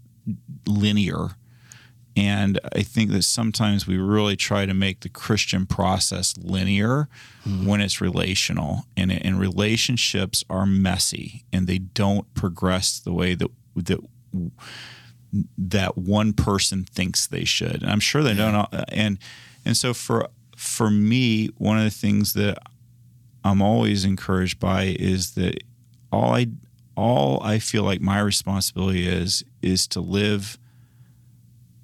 linear. 0.65 1.35
And 2.19 2.59
I 2.75 2.81
think 2.81 3.11
that 3.11 3.23
sometimes 3.23 3.87
we 3.87 3.97
really 3.97 4.35
try 4.35 4.65
to 4.65 4.73
make 4.73 4.99
the 4.99 5.09
Christian 5.09 5.65
process 5.65 6.35
linear 6.37 7.07
hmm. 7.45 7.65
when 7.65 7.79
it's 7.79 8.01
relational. 8.01 8.83
And, 8.97 9.09
and 9.09 9.39
relationships 9.39 10.43
are 10.49 10.65
messy 10.65 11.45
and 11.53 11.65
they 11.65 11.77
don't 11.77 12.31
progress 12.33 12.99
the 12.99 13.13
way 13.13 13.35
that 13.35 13.47
that 13.75 13.99
that 15.57 15.97
one 15.97 16.33
person 16.33 16.83
thinks 16.83 17.25
they 17.25 17.45
should. 17.45 17.83
And 17.83 17.89
I'm 17.89 18.01
sure 18.01 18.21
they 18.21 18.33
don't. 18.33 18.67
And 18.89 19.17
and 19.63 19.77
so 19.77 19.93
for 19.93 20.27
for 20.57 20.89
me, 20.89 21.47
one 21.57 21.77
of 21.77 21.85
the 21.85 21.89
things 21.89 22.33
that 22.33 22.57
I'm 23.45 23.61
always 23.61 24.03
encouraged 24.03 24.59
by 24.59 24.95
is 24.99 25.35
that 25.35 25.63
all 26.11 26.33
I 26.33 26.47
all 26.97 27.41
I 27.41 27.59
feel 27.59 27.83
like 27.83 28.01
my 28.01 28.19
responsibility 28.19 29.07
is 29.07 29.45
is 29.61 29.87
to 29.89 30.01
live 30.01 30.57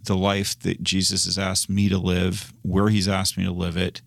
the 0.06 0.16
life 0.16 0.58
that 0.60 0.84
Jesus 0.84 1.26
has 1.26 1.38
asked 1.38 1.70
me 1.70 1.90
to 1.90 1.98
live, 1.98 2.54
where 2.62 2.90
he's 2.90 3.08
asked 3.08 3.38
me 3.38 3.44
to 3.46 3.52
live 3.52 3.78
it, 3.78 4.02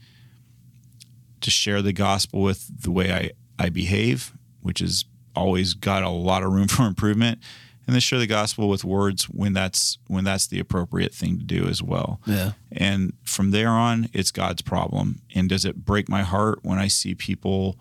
to 1.41 1.51
share 1.51 1.83
the 1.83 1.93
gospel 1.93 2.43
with 2.43 2.83
the 2.83 2.91
way 2.91 3.13
I, 3.13 3.31
I 3.59 3.69
behave, 3.69 4.33
which 4.61 4.81
has 4.81 5.05
always 5.35 5.75
got 5.75 6.03
a 6.03 6.09
lot 6.09 6.43
of 6.43 6.53
room 6.53 6.69
for 6.69 6.87
improvement, 6.87 7.39
and 7.87 7.95
then 7.95 8.01
share 8.01 8.19
the 8.19 8.27
gospel 8.27 8.69
with 8.69 8.85
words 8.85 9.25
when 9.25 9.55
that's 9.55 9.97
when 10.09 10.23
that's 10.23 10.47
the 10.47 10.59
appropriate 10.59 11.15
thing 11.15 11.39
to 11.39 11.45
do 11.45 11.67
as 11.67 11.83
well. 11.83 12.21
Yeah. 12.27 12.53
And 12.71 13.15
from 13.25 13.51
there 13.51 13.71
on, 13.71 14.11
it's 14.13 14.31
God's 14.31 14.61
problem. 14.61 15.23
And 15.35 15.49
does 15.49 15.65
it 15.65 15.87
break 15.87 16.07
my 16.07 16.23
heart 16.23 16.59
when 16.63 16.79
I 16.79 16.89
see 16.89 17.15
people 17.15 17.79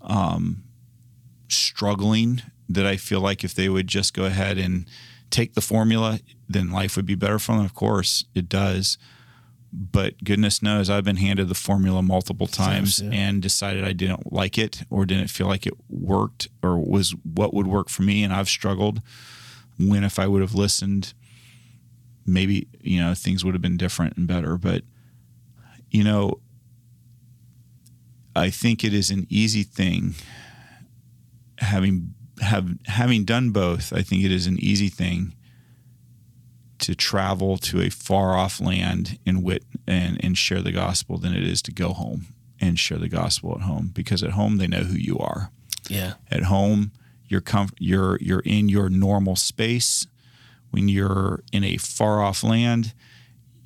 um, 0.00 0.64
struggling 1.46 2.42
that 2.68 2.84
I 2.84 2.96
feel 2.96 3.20
like 3.20 3.44
if 3.44 3.54
they 3.54 3.68
would 3.68 3.86
just 3.86 4.12
go 4.12 4.24
ahead 4.24 4.58
and 4.58 4.86
take 5.30 5.54
the 5.54 5.60
formula, 5.60 6.20
then 6.48 6.70
life 6.70 6.96
would 6.96 7.06
be 7.06 7.14
better 7.14 7.38
for 7.38 7.52
them? 7.56 7.64
Of 7.64 7.74
course, 7.74 8.24
it 8.34 8.48
does. 8.48 8.98
but 9.72 10.22
goodness 10.24 10.62
knows 10.62 10.88
I've 10.88 11.04
been 11.04 11.16
handed 11.16 11.48
the 11.48 11.54
formula 11.54 12.02
multiple 12.02 12.46
times 12.46 13.00
yeah. 13.00 13.10
and 13.12 13.42
decided 13.42 13.84
I 13.84 13.92
didn't 13.92 14.32
like 14.32 14.56
it 14.56 14.82
or 14.88 15.04
didn't 15.04 15.28
feel 15.28 15.46
like 15.46 15.66
it 15.66 15.74
worked 15.88 16.48
or 16.62 16.78
was 16.78 17.14
what 17.22 17.52
would 17.52 17.66
work 17.66 17.88
for 17.88 18.02
me. 18.02 18.24
And 18.24 18.32
I've 18.32 18.48
struggled 18.48 19.02
when 19.78 20.04
if 20.04 20.18
I 20.18 20.26
would 20.26 20.40
have 20.40 20.54
listened, 20.54 21.12
maybe, 22.26 22.66
you 22.80 22.98
know, 22.98 23.14
things 23.14 23.44
would 23.44 23.54
have 23.54 23.62
been 23.62 23.76
different 23.76 24.16
and 24.16 24.26
better. 24.26 24.56
But, 24.56 24.84
you 25.90 26.02
know, 26.02 26.40
I 28.34 28.50
think 28.50 28.84
it 28.84 28.94
is 28.94 29.10
an 29.10 29.26
easy 29.28 29.64
thing 29.64 30.14
having 31.58 32.14
have 32.40 32.68
having 32.86 33.24
done 33.24 33.50
both, 33.50 33.92
I 33.92 34.02
think 34.02 34.24
it 34.24 34.32
is 34.32 34.46
an 34.46 34.58
easy 34.58 34.88
thing 34.88 35.34
to 36.78 36.94
travel 36.94 37.58
to 37.58 37.80
a 37.80 37.90
far 37.90 38.36
off 38.36 38.60
land 38.60 39.18
and 39.26 39.42
wit 39.42 39.64
and, 39.86 40.22
and 40.24 40.38
share 40.38 40.62
the 40.62 40.72
gospel 40.72 41.18
than 41.18 41.34
it 41.34 41.42
is 41.42 41.60
to 41.62 41.72
go 41.72 41.92
home 41.92 42.26
and 42.60 42.78
share 42.78 42.98
the 42.98 43.08
gospel 43.08 43.54
at 43.54 43.62
home 43.62 43.90
because 43.92 44.22
at 44.22 44.30
home 44.30 44.58
they 44.58 44.66
know 44.66 44.82
who 44.82 44.96
you 44.96 45.18
are. 45.18 45.50
Yeah. 45.88 46.14
At 46.30 46.44
home 46.44 46.92
you're 47.28 47.40
comf- 47.40 47.74
you're 47.78 48.18
you're 48.20 48.42
in 48.44 48.68
your 48.68 48.88
normal 48.88 49.36
space. 49.36 50.06
When 50.70 50.88
you're 50.88 51.42
in 51.52 51.64
a 51.64 51.78
far 51.78 52.22
off 52.22 52.44
land, 52.44 52.92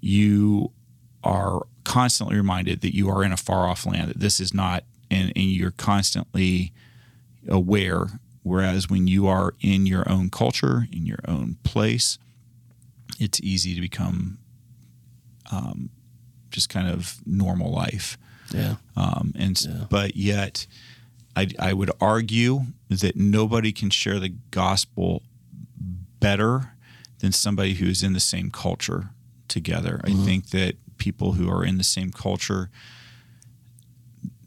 you 0.00 0.72
are 1.24 1.62
constantly 1.84 2.36
reminded 2.36 2.80
that 2.80 2.94
you 2.94 3.08
are 3.08 3.24
in 3.24 3.32
a 3.32 3.36
far 3.36 3.68
off 3.68 3.86
land, 3.86 4.10
that 4.10 4.20
this 4.20 4.40
is 4.40 4.54
not 4.54 4.84
and, 5.10 5.32
and 5.36 5.44
you're 5.44 5.72
constantly 5.72 6.72
aware. 7.48 8.20
Whereas 8.42 8.90
when 8.90 9.06
you 9.06 9.26
are 9.28 9.54
in 9.60 9.86
your 9.86 10.08
own 10.10 10.28
culture, 10.30 10.86
in 10.92 11.06
your 11.06 11.20
own 11.28 11.56
place, 11.62 12.18
it's 13.20 13.40
easy 13.40 13.74
to 13.74 13.80
become 13.80 14.38
um, 15.50 15.90
just 16.50 16.68
kind 16.68 16.88
of 16.88 17.20
normal 17.26 17.70
life. 17.72 18.18
Yeah. 18.52 18.76
Um, 18.96 19.32
and 19.38 19.56
s- 19.56 19.66
but 19.88 20.16
yet, 20.16 20.66
I, 21.36 21.48
I 21.58 21.72
would 21.72 21.90
argue 22.00 22.62
that 22.90 23.16
nobody 23.16 23.72
can 23.72 23.90
share 23.90 24.18
the 24.18 24.34
gospel 24.50 25.22
better 26.20 26.72
than 27.20 27.32
somebody 27.32 27.74
who 27.74 27.86
is 27.86 28.02
in 28.02 28.12
the 28.12 28.20
same 28.20 28.50
culture 28.50 29.10
together. 29.48 30.00
I 30.04 30.10
think 30.24 30.50
that 30.50 30.76
people 30.98 31.32
who 31.32 31.48
are 31.50 31.64
in 31.64 31.78
the 31.78 31.84
same 31.84 32.10
culture 32.10 32.70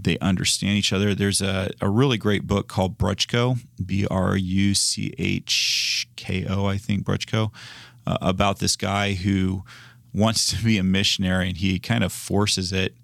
they 0.05 0.17
understand 0.19 0.77
each 0.77 0.93
other. 0.93 1.13
There's 1.13 1.41
a, 1.41 1.69
a 1.81 1.89
really 1.89 2.17
great 2.17 2.47
book 2.47 2.67
called 2.67 2.97
Bruchko, 2.97 3.59
B 3.85 4.07
R 4.09 4.37
U 4.37 4.73
C 4.73 5.13
H 5.17 6.07
K 6.15 6.45
O, 6.47 6.65
I 6.65 6.77
think, 6.77 7.03
Bruchko, 7.03 7.51
uh, 8.07 8.17
about 8.21 8.59
this 8.59 8.75
guy 8.77 9.13
who 9.13 9.63
wants 10.13 10.49
to 10.51 10.63
be 10.63 10.77
a 10.77 10.83
missionary 10.83 11.49
and 11.49 11.57
he 11.57 11.77
kind 11.79 12.03
of 12.03 12.13
forces 12.13 12.71
it. 12.71 12.95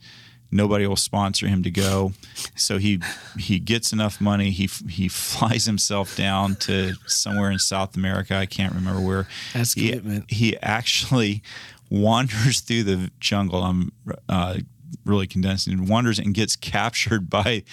Nobody 0.54 0.86
will 0.86 0.98
sponsor 0.98 1.48
him 1.48 1.64
to 1.64 1.72
go, 1.72 2.12
so 2.56 2.78
he 2.78 3.00
he 3.40 3.58
gets 3.58 3.94
enough 3.94 4.20
money. 4.20 4.52
He 4.52 4.68
he 4.90 5.08
flies 5.08 5.66
himself 5.66 6.18
down 6.18 6.56
to 6.58 6.96
somewhere 7.08 7.52
in 7.52 7.60
South 7.60 7.96
America. 7.96 8.36
I 8.36 8.48
can't 8.48 8.74
remember 8.74 9.00
where. 9.00 9.28
That's 9.54 9.74
he, 9.74 10.24
he 10.28 10.58
actually 10.58 11.42
wanders 11.90 12.60
through 12.60 12.84
the 12.84 13.12
jungle. 13.22 13.64
I'm 13.64 13.94
uh, 14.28 14.58
really 15.06 15.28
condensing. 15.28 15.88
Wanders 15.88 16.20
and 16.20 16.34
gets 16.34 16.56
captured 16.56 17.30
by 17.30 17.64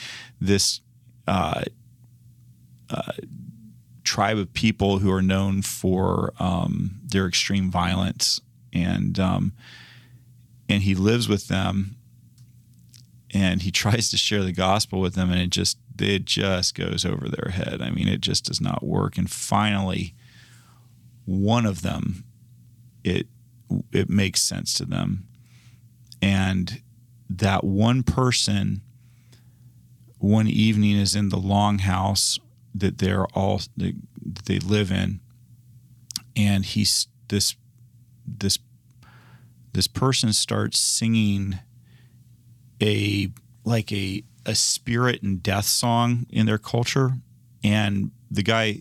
this 0.40 0.80
uh, 1.26 1.62
uh, 2.90 3.12
tribe 4.04 4.38
of 4.38 4.52
people 4.54 4.98
who 4.98 5.12
are 5.12 5.22
known 5.22 5.62
for 5.62 6.32
um, 6.38 7.00
their 7.04 7.26
extreme 7.26 7.70
violence, 7.70 8.40
and 8.72 9.18
um, 9.18 9.52
and 10.68 10.82
he 10.82 10.94
lives 10.94 11.28
with 11.28 11.48
them, 11.48 11.96
and 13.32 13.62
he 13.62 13.70
tries 13.82 14.10
to 14.10 14.16
share 14.16 14.42
the 14.42 14.52
gospel 14.52 15.00
with 15.00 15.14
them, 15.14 15.30
and 15.30 15.40
it 15.40 15.50
just 15.50 15.78
it 16.00 16.24
just 16.24 16.74
goes 16.74 17.04
over 17.04 17.28
their 17.28 17.52
head. 17.52 17.82
I 17.82 17.90
mean, 17.90 18.08
it 18.08 18.20
just 18.20 18.44
does 18.44 18.60
not 18.60 18.82
work. 18.82 19.18
And 19.18 19.30
finally, 19.30 20.14
one 21.24 21.66
of 21.66 21.82
them, 21.82 22.24
it 23.04 23.26
it 23.92 24.08
makes 24.08 24.40
sense 24.40 24.72
to 24.74 24.86
them, 24.86 25.26
and 26.22 26.80
that 27.28 27.64
one 27.64 28.02
person 28.02 28.82
one 30.18 30.48
evening 30.48 30.96
is 30.96 31.14
in 31.14 31.28
the 31.28 31.36
longhouse 31.36 32.40
that 32.74 32.98
they're 32.98 33.26
all 33.26 33.60
that 33.76 33.94
they 34.46 34.58
live 34.58 34.90
in 34.90 35.20
and 36.36 36.64
he's 36.64 37.06
this 37.28 37.54
this 38.26 38.58
this 39.72 39.86
person 39.86 40.32
starts 40.32 40.78
singing 40.78 41.58
a 42.82 43.30
like 43.64 43.92
a 43.92 44.22
a 44.46 44.54
spirit 44.54 45.22
and 45.22 45.42
death 45.42 45.66
song 45.66 46.26
in 46.30 46.46
their 46.46 46.58
culture 46.58 47.12
and 47.62 48.10
the 48.30 48.42
guy 48.42 48.80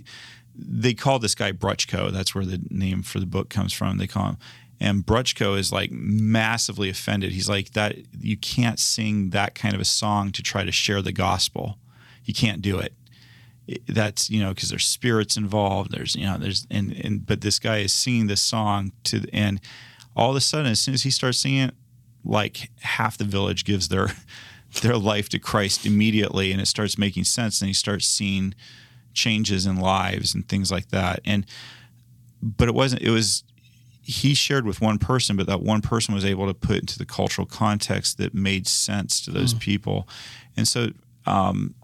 they 0.57 0.93
call 0.93 1.19
this 1.19 1.35
guy 1.35 1.51
Bruchko. 1.51 2.11
That's 2.11 2.33
where 2.33 2.45
the 2.45 2.59
name 2.69 3.03
for 3.03 3.19
the 3.19 3.25
book 3.25 3.49
comes 3.49 3.73
from. 3.73 3.97
They 3.97 4.07
call 4.07 4.29
him. 4.29 4.37
And 4.79 5.05
Bruchko 5.05 5.57
is 5.57 5.71
like 5.71 5.91
massively 5.91 6.89
offended. 6.89 7.31
He's 7.31 7.49
like 7.49 7.71
that. 7.71 7.95
You 8.19 8.37
can't 8.37 8.79
sing 8.79 9.31
that 9.31 9.55
kind 9.55 9.73
of 9.73 9.81
a 9.81 9.85
song 9.85 10.31
to 10.33 10.43
try 10.43 10.63
to 10.63 10.71
share 10.71 11.01
the 11.01 11.11
gospel. 11.11 11.77
You 12.25 12.33
can't 12.33 12.61
do 12.61 12.77
it. 12.79 12.93
It- 13.67 13.81
That's 13.87 14.29
you 14.29 14.39
know 14.41 14.53
because 14.53 14.69
there's 14.69 14.85
spirits 14.85 15.35
involved. 15.37 15.91
There's 15.91 16.15
you 16.15 16.25
know 16.25 16.37
there's 16.37 16.67
and 16.69 16.91
and 17.03 17.25
but 17.25 17.41
this 17.41 17.57
guy 17.59 17.79
is 17.79 17.91
singing 17.93 18.27
this 18.27 18.41
song 18.41 18.91
to 19.05 19.23
and 19.33 19.59
all 20.15 20.29
of 20.31 20.35
a 20.35 20.41
sudden 20.41 20.71
as 20.71 20.79
soon 20.79 20.93
as 20.93 21.03
he 21.03 21.11
starts 21.11 21.37
singing 21.39 21.61
it, 21.69 21.75
like 22.23 22.69
half 22.81 23.17
the 23.17 23.23
village 23.23 23.65
gives 23.65 23.87
their 23.89 24.09
their 24.81 24.97
life 24.97 25.27
to 25.29 25.39
Christ 25.39 25.85
immediately, 25.85 26.51
and 26.51 26.61
it 26.61 26.67
starts 26.67 26.97
making 26.97 27.23
sense. 27.23 27.61
And 27.61 27.67
he 27.67 27.73
starts 27.73 28.05
seeing 28.05 28.53
changes 29.13 29.65
in 29.65 29.77
lives 29.77 30.35
and 30.35 30.47
things 30.47 30.71
like 30.71 30.89
that. 30.89 31.21
And 31.25 31.45
but 32.41 32.67
it 32.67 32.75
wasn't. 32.75 33.01
It 33.01 33.09
was 33.09 33.43
he 34.07 34.33
shared 34.33 34.65
with 34.65 34.79
one 34.79 34.97
person, 34.97 35.35
but 35.35 35.47
that 35.47 35.61
one 35.61 35.81
person 35.81 36.15
was 36.15 36.23
able 36.23 36.47
to 36.47 36.53
put 36.53 36.77
into 36.77 36.97
the 36.97 37.05
cultural 37.05 37.45
context 37.45 38.17
that 38.17 38.33
made 38.33 38.65
sense 38.65 39.19
to 39.19 39.31
those 39.31 39.53
people. 39.53 40.07
And 40.55 40.65
so, 40.65 40.91
um, 41.25 41.75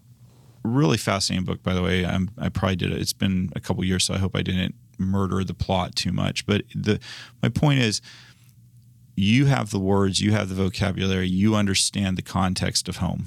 really 0.63 0.97
fascinating 0.97 1.43
book, 1.43 1.61
by 1.61 1.73
the 1.73 1.81
way. 1.81 2.05
I'm, 2.05 2.31
I 2.37 2.47
probably 2.47 2.77
did 2.77 2.93
it. 2.93 3.01
It's 3.01 3.11
been 3.11 3.51
a 3.57 3.59
couple 3.59 3.83
years, 3.83 4.05
so 4.05 4.13
I 4.13 4.19
hope 4.19 4.37
I 4.37 4.41
didn't 4.41 4.73
murder 4.97 5.43
the 5.43 5.53
plot 5.53 5.97
too 5.97 6.13
much. 6.13 6.45
But 6.45 6.63
the 6.73 7.01
my 7.41 7.49
point 7.49 7.79
is, 7.79 8.01
you 9.15 9.47
have 9.47 9.71
the 9.71 9.79
words, 9.79 10.21
you 10.21 10.31
have 10.31 10.47
the 10.47 10.55
vocabulary, 10.55 11.27
you 11.27 11.55
understand 11.55 12.17
the 12.17 12.21
context 12.21 12.87
of 12.87 12.97
home. 12.97 13.25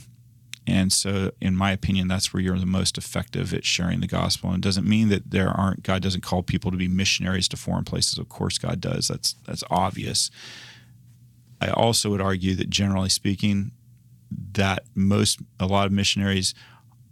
And 0.66 0.92
so, 0.92 1.31
in 1.40 1.55
my 1.55 1.70
opinion, 1.70 2.09
that's 2.09 2.35
where 2.35 2.42
you're 2.42 2.59
the 2.59 2.66
most 2.66 2.98
effective 2.98 3.55
at 3.55 3.64
sharing 3.64 4.00
the 4.00 4.09
gospel. 4.09 4.50
And 4.50 4.59
it 4.59 4.66
doesn't 4.66 4.87
mean 4.87 5.09
that 5.11 5.31
there 5.31 5.48
aren't 5.48 5.83
God 5.83 6.02
doesn't 6.02 6.22
call 6.22 6.42
people 6.42 6.70
to 6.70 6.76
be 6.76 6.88
missionaries 6.88 7.48
to 7.48 7.57
foreign 7.57 7.85
places. 7.85 8.18
Of 8.18 8.29
course, 8.29 8.59
God 8.59 8.81
does. 8.81 9.09
That's 9.09 9.35
that's 9.46 9.62
obvious. 9.70 10.31
I 11.61 11.68
also 11.68 12.11
would 12.11 12.20
argue 12.20 12.55
that 12.57 12.68
generally 12.68 13.09
speaking, 13.09 13.70
that 14.52 14.85
most 14.94 15.40
a 15.61 15.66
lot 15.66 15.87
of 15.87 15.92
missionaries 15.92 16.55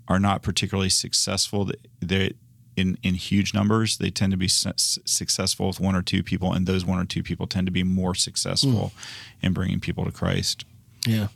are 0.08 0.18
not 0.18 0.42
particularly 0.42 0.90
successful. 0.90 1.70
They 2.00 2.32
in 2.76 2.98
in 3.02 3.14
huge 3.14 3.54
numbers. 3.54 3.98
They 3.98 4.10
tend 4.10 4.32
to 4.32 4.36
be 4.36 4.48
su- 4.48 4.72
successful 4.76 5.68
with 5.68 5.80
one 5.80 5.94
or 5.94 6.02
two 6.02 6.22
people, 6.22 6.52
and 6.52 6.66
those 6.66 6.84
one 6.84 6.98
or 6.98 7.04
two 7.04 7.22
people 7.22 7.46
tend 7.46 7.66
to 7.66 7.72
be 7.72 7.84
more 7.84 8.14
successful 8.14 8.88
hmm. 8.88 9.46
in 9.46 9.52
bringing 9.52 9.80
people 9.80 10.04
to 10.04 10.12
Christ. 10.12 10.64
Yeah. 11.06 11.28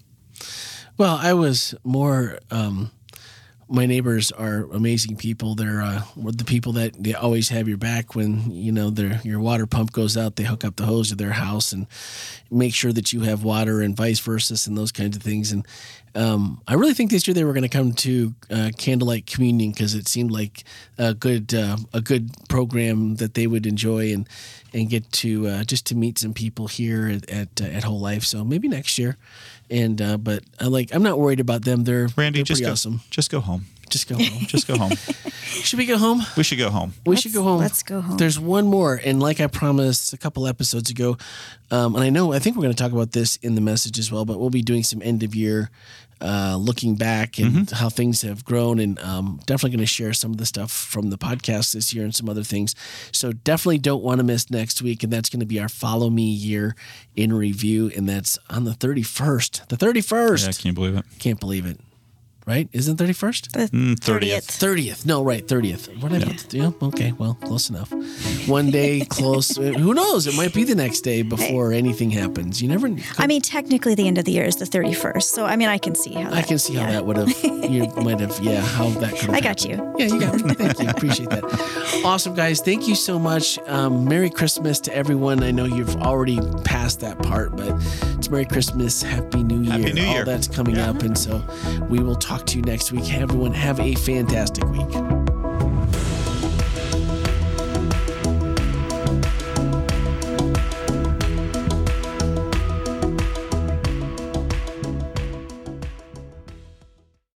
Well, 0.99 1.17
I 1.17 1.33
was 1.33 1.77
more. 1.85 2.41
Um, 2.51 2.91
my 3.71 3.87
neighbors 3.87 4.33
are 4.33 4.65
amazing 4.73 5.17
people. 5.17 5.55
They're 5.55 5.81
uh, 5.81 6.03
the 6.17 6.45
people 6.45 6.73
that 6.73 7.01
they 7.01 7.15
always 7.15 7.51
have 7.51 7.69
your 7.69 7.77
back 7.77 8.17
when 8.17 8.51
you 8.51 8.73
know 8.73 8.91
their 8.91 9.21
your 9.23 9.39
water 9.39 9.65
pump 9.65 9.93
goes 9.93 10.17
out. 10.17 10.35
They 10.35 10.43
hook 10.43 10.65
up 10.65 10.75
the 10.75 10.87
hose 10.87 11.11
to 11.11 11.15
their 11.15 11.33
house 11.33 11.71
and 11.71 11.87
make 12.51 12.75
sure 12.75 12.92
that 12.92 13.13
you 13.13 13.21
have 13.21 13.44
water 13.44 13.81
and 13.81 13.96
vice 13.96 14.19
versa 14.19 14.57
and 14.69 14.77
those 14.77 14.90
kinds 14.90 15.17
of 15.17 15.23
things. 15.23 15.53
And 15.53 15.65
um, 16.17 16.63
I 16.67 16.75
really 16.75 16.94
think 16.94 17.13
this 17.13 17.29
year 17.29 17.35
they 17.35 17.44
were 17.44 17.53
going 17.53 17.63
to 17.63 17.69
come 17.69 17.92
to 17.92 18.35
uh, 18.51 18.71
candlelight 18.77 19.27
communion 19.27 19.71
because 19.71 19.94
it 19.94 20.09
seemed 20.09 20.33
like 20.33 20.65
a 20.96 21.15
good 21.15 21.55
uh, 21.55 21.77
a 21.92 22.01
good 22.01 22.31
program 22.49 23.17
that 23.17 23.35
they 23.35 23.46
would 23.46 23.67
enjoy 23.67 24.13
and 24.13 24.29
and 24.73 24.90
get 24.90 25.13
to 25.13 25.46
uh, 25.46 25.63
just 25.63 25.87
to 25.87 25.94
meet 25.94 26.19
some 26.19 26.35
people 26.35 26.67
here 26.67 27.07
at 27.07 27.31
at, 27.31 27.61
at 27.61 27.85
Whole 27.85 28.01
Life. 28.01 28.25
So 28.25 28.44
maybe 28.44 28.67
next 28.67 28.99
year. 28.99 29.17
And 29.71 30.00
uh, 30.00 30.16
but 30.16 30.44
I 30.60 30.66
like 30.66 30.94
I'm 30.94 31.02
not 31.02 31.19
worried 31.19 31.40
about 31.40 31.64
them. 31.64 31.85
They're 31.85 32.08
Randy, 32.16 32.38
they're 32.38 32.44
just 32.44 32.62
go, 32.62 32.73
awesome. 32.73 33.00
just 33.10 33.31
go 33.31 33.40
home. 33.40 33.66
Just 33.89 34.09
go 34.09 34.17
home. 34.17 34.47
Just 34.47 34.67
go 34.69 34.77
home. 34.77 34.93
Should 35.45 35.79
we 35.79 35.87
go 35.87 35.97
home? 35.99 36.23
We 36.37 36.45
should 36.45 36.59
go 36.59 36.71
home. 36.71 36.93
We 37.07 37.13
Let's- 37.13 37.23
should 37.23 37.33
go 37.33 37.43
home. 37.43 37.59
let's 37.61 37.83
go 37.83 38.01
home. 38.01 38.17
There's 38.19 38.39
one 38.39 38.67
more, 38.67 39.01
and 39.03 39.19
like 39.21 39.41
I 39.41 39.47
promised 39.47 40.13
a 40.13 40.19
couple 40.19 40.47
episodes 40.47 40.91
ago, 40.91 41.17
um, 41.71 41.95
and 41.97 42.05
I 42.05 42.11
know 42.11 42.33
I 42.33 42.39
think 42.39 42.57
we're 42.57 42.63
going 42.63 42.75
to 42.75 42.83
talk 42.83 42.93
about 42.93 43.13
this 43.13 43.37
in 43.37 43.55
the 43.55 43.61
message 43.63 43.99
as 43.99 44.13
well. 44.13 44.25
But 44.25 44.39
we'll 44.39 44.51
be 44.51 44.63
doing 44.63 44.83
some 44.83 45.01
end 45.03 45.23
of 45.23 45.35
year 45.35 45.71
uh, 46.21 46.57
looking 46.61 46.97
back 46.97 47.39
and 47.39 47.49
Mm-hmm. 47.53 47.75
how 47.77 47.89
things 47.89 48.23
have 48.23 48.45
grown, 48.45 48.79
and 48.79 48.99
um, 49.01 49.41
definitely 49.47 49.71
going 49.71 49.87
to 49.87 49.87
share 49.87 50.13
some 50.13 50.33
of 50.33 50.37
the 50.37 50.47
stuff 50.47 50.71
from 50.71 51.09
the 51.11 51.19
podcast 51.19 51.73
this 51.73 51.95
year 51.95 52.05
and 52.05 52.15
some 52.15 52.29
other 52.29 52.43
things. 52.45 52.75
So 53.11 53.33
definitely 53.33 53.79
don't 53.79 54.03
want 54.03 54.19
to 54.19 54.25
miss 54.25 54.51
next 54.51 54.83
week, 54.83 55.03
and 55.03 55.11
that's 55.13 55.31
going 55.31 55.41
to 55.41 55.47
be 55.47 55.59
our 55.61 55.69
Follow 55.71 56.11
Me 56.11 56.25
year 56.25 56.77
in 57.17 57.33
review, 57.33 57.91
and 57.97 58.07
that's 58.09 58.39
on 58.51 58.65
the 58.65 58.73
31st. 58.73 59.69
The 59.69 59.77
31st. 59.77 60.47
Yeah, 60.47 60.53
can 60.53 60.69
you 60.69 60.73
believe 60.75 60.97
it? 60.97 61.05
Can't 61.19 61.41
believe 61.41 61.65
it. 61.67 61.81
Right? 62.49 62.67
Isn't 62.73 62.96
31st? 62.96 63.53
The 63.53 63.69
Mm, 63.77 63.94
30th. 63.96 64.46
30th. 64.59 65.05
No, 65.05 65.23
right, 65.23 65.46
30th. 65.46 66.01
What 66.03 66.13
yeah. 66.13 66.33
yeah, 66.51 66.71
okay, 66.88 67.13
well, 67.13 67.35
close 67.42 67.69
enough. 67.69 67.92
One 68.49 68.71
day 68.71 69.01
close. 69.11 69.55
Who 69.57 69.92
knows? 69.92 70.27
It 70.27 70.35
might 70.35 70.55
be 70.55 70.65
the 70.65 70.75
next 70.75 71.03
day 71.03 71.21
before 71.21 71.75
anything 71.75 72.11
happens. 72.11 72.63
You 72.63 72.69
never 72.69 72.88
I 73.19 73.27
mean, 73.27 73.42
technically, 73.42 73.94
the 73.94 74.07
end 74.09 74.17
of 74.17 74.25
the 74.25 74.33
year 74.33 74.44
is 74.46 74.57
the 74.57 74.65
31st. 74.65 75.25
So, 75.25 75.44
I 75.44 75.57
mean, 75.57 75.69
I 75.69 75.77
can 75.77 75.94
see 75.94 76.15
how 76.15 76.29
I 76.31 76.37
that, 76.37 76.46
can 76.46 76.59
see 76.59 76.75
how 76.75 76.87
yeah. 76.87 76.92
that 76.92 77.05
would 77.07 77.19
have 77.19 77.29
you 77.71 77.87
might 78.03 78.21
have 78.21 78.38
yeah, 78.42 78.63
how 78.63 78.88
that 79.01 79.11
could 79.11 79.29
have 79.29 79.35
I 79.35 79.40
got 79.40 79.63
happened. 79.63 79.99
you. 80.01 80.07
Yeah, 80.07 80.15
you 80.15 80.21
got 80.21 80.35
me. 80.42 80.55
Thank 80.55 80.79
you. 80.81 80.88
Appreciate 80.96 81.29
that. 81.29 81.44
Awesome, 82.03 82.35
guys. 82.35 82.61
Thank 82.63 82.88
you 82.88 82.94
so 82.94 83.19
much. 83.19 83.59
Um, 83.69 84.07
Merry 84.07 84.31
Christmas 84.31 84.81
to 84.81 84.94
everyone. 84.96 85.42
I 85.42 85.51
know 85.51 85.67
you've 85.67 85.96
already 85.96 86.40
passed 86.65 87.01
that 87.01 87.19
part, 87.23 87.57
but 87.57 87.75
it's 88.17 88.31
Merry 88.31 88.46
Christmas, 88.46 89.03
Happy 89.03 89.42
New 89.42 89.61
Year. 89.63 89.73
Happy 89.79 89.92
New 89.92 90.07
All 90.07 90.25
that's 90.25 90.49
coming 90.49 90.79
up. 90.79 91.03
And 91.03 91.17
so 91.19 91.42
we 91.90 91.99
will 92.01 92.17
talk 92.39 92.47
to 92.47 92.57
you 92.57 92.63
next 92.63 92.93
week. 92.93 93.13
Everyone, 93.15 93.53
have 93.53 93.81
a 93.81 93.95
fantastic 93.95 94.65
week. 94.71 95.17